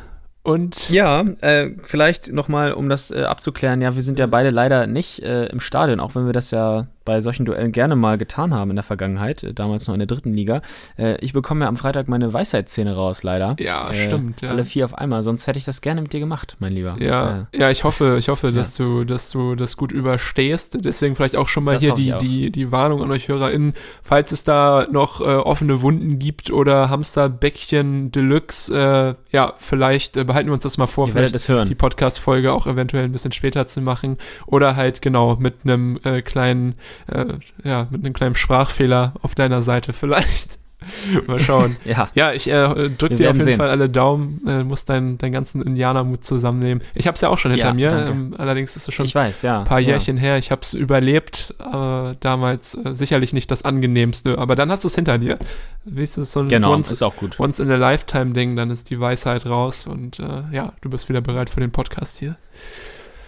[0.43, 4.87] Und ja, äh, vielleicht nochmal, um das äh, abzuklären, ja, wir sind ja beide leider
[4.87, 8.53] nicht äh, im Stadion, auch wenn wir das ja bei solchen Duellen gerne mal getan
[8.53, 10.61] haben in der Vergangenheit, äh, damals noch in der dritten Liga.
[10.99, 13.57] Äh, ich bekomme ja am Freitag meine Weisheitsszene raus, leider.
[13.59, 14.43] Ja, äh, stimmt.
[14.43, 14.51] Ja.
[14.51, 16.97] Alle vier auf einmal, sonst hätte ich das gerne mit dir gemacht, mein Lieber.
[16.99, 20.77] Ja, ja, ich hoffe, ich hoffe, dass du, dass du das gut überstehst.
[20.85, 24.33] Deswegen vielleicht auch schon mal das hier die, die, die Warnung an euch HörerInnen, falls
[24.33, 30.49] es da noch äh, offene Wunden gibt oder Hamsterbäckchen Deluxe, äh, ja, vielleicht äh, behalten
[30.49, 33.81] wir uns das mal vor, Ihr vielleicht die Podcast-Folge auch eventuell ein bisschen später zu
[33.81, 34.19] machen.
[34.47, 36.75] Oder halt genau mit einem äh, kleinen
[37.07, 37.35] äh,
[37.65, 40.59] ja, mit einem kleinen Sprachfehler auf deiner Seite vielleicht.
[41.27, 41.77] Mal schauen.
[41.85, 42.11] ja.
[42.15, 43.57] ja, ich äh, drück dir auf jeden sehen.
[43.57, 46.83] Fall alle Daumen, äh, musst deinen, deinen ganzen Indianermut zusammennehmen.
[46.95, 49.43] Ich habe es ja auch schon hinter ja, mir, ähm, allerdings ist es schon weiß,
[49.43, 49.89] ja, ein paar ja.
[49.89, 50.39] Jährchen her.
[50.39, 54.89] Ich habe es überlebt, äh, damals äh, sicherlich nicht das angenehmste, aber dann hast du
[54.89, 55.39] es hinter dir.
[55.85, 57.03] Wie ist es so ein genau, once,
[57.39, 61.09] once in a lifetime Ding, dann ist die Weisheit raus und äh, ja, du bist
[61.09, 62.37] wieder bereit für den Podcast hier.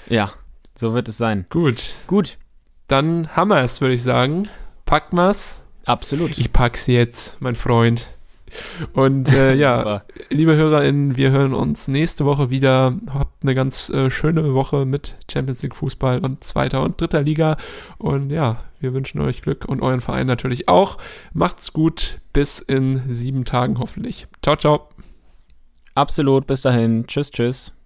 [0.08, 0.32] Ja,
[0.74, 1.46] so wird es sein.
[1.48, 1.94] Gut.
[2.06, 2.38] Gut
[2.88, 4.48] dann haben wir es, würde ich sagen.
[4.84, 5.62] Packen wir's.
[5.84, 6.36] Absolut.
[6.36, 8.08] Ich pack's jetzt, mein Freund.
[8.92, 12.94] Und äh, ja, liebe HörerInnen, wir hören uns nächste Woche wieder.
[13.12, 17.56] Habt eine ganz äh, schöne Woche mit Champions League Fußball und zweiter und dritter Liga.
[17.98, 20.98] Und ja, wir wünschen euch Glück und euren Verein natürlich auch.
[21.32, 22.18] Macht's gut.
[22.32, 24.26] Bis in sieben Tagen hoffentlich.
[24.42, 24.88] Ciao, ciao.
[25.94, 26.46] Absolut.
[26.46, 27.06] Bis dahin.
[27.06, 27.77] Tschüss, tschüss.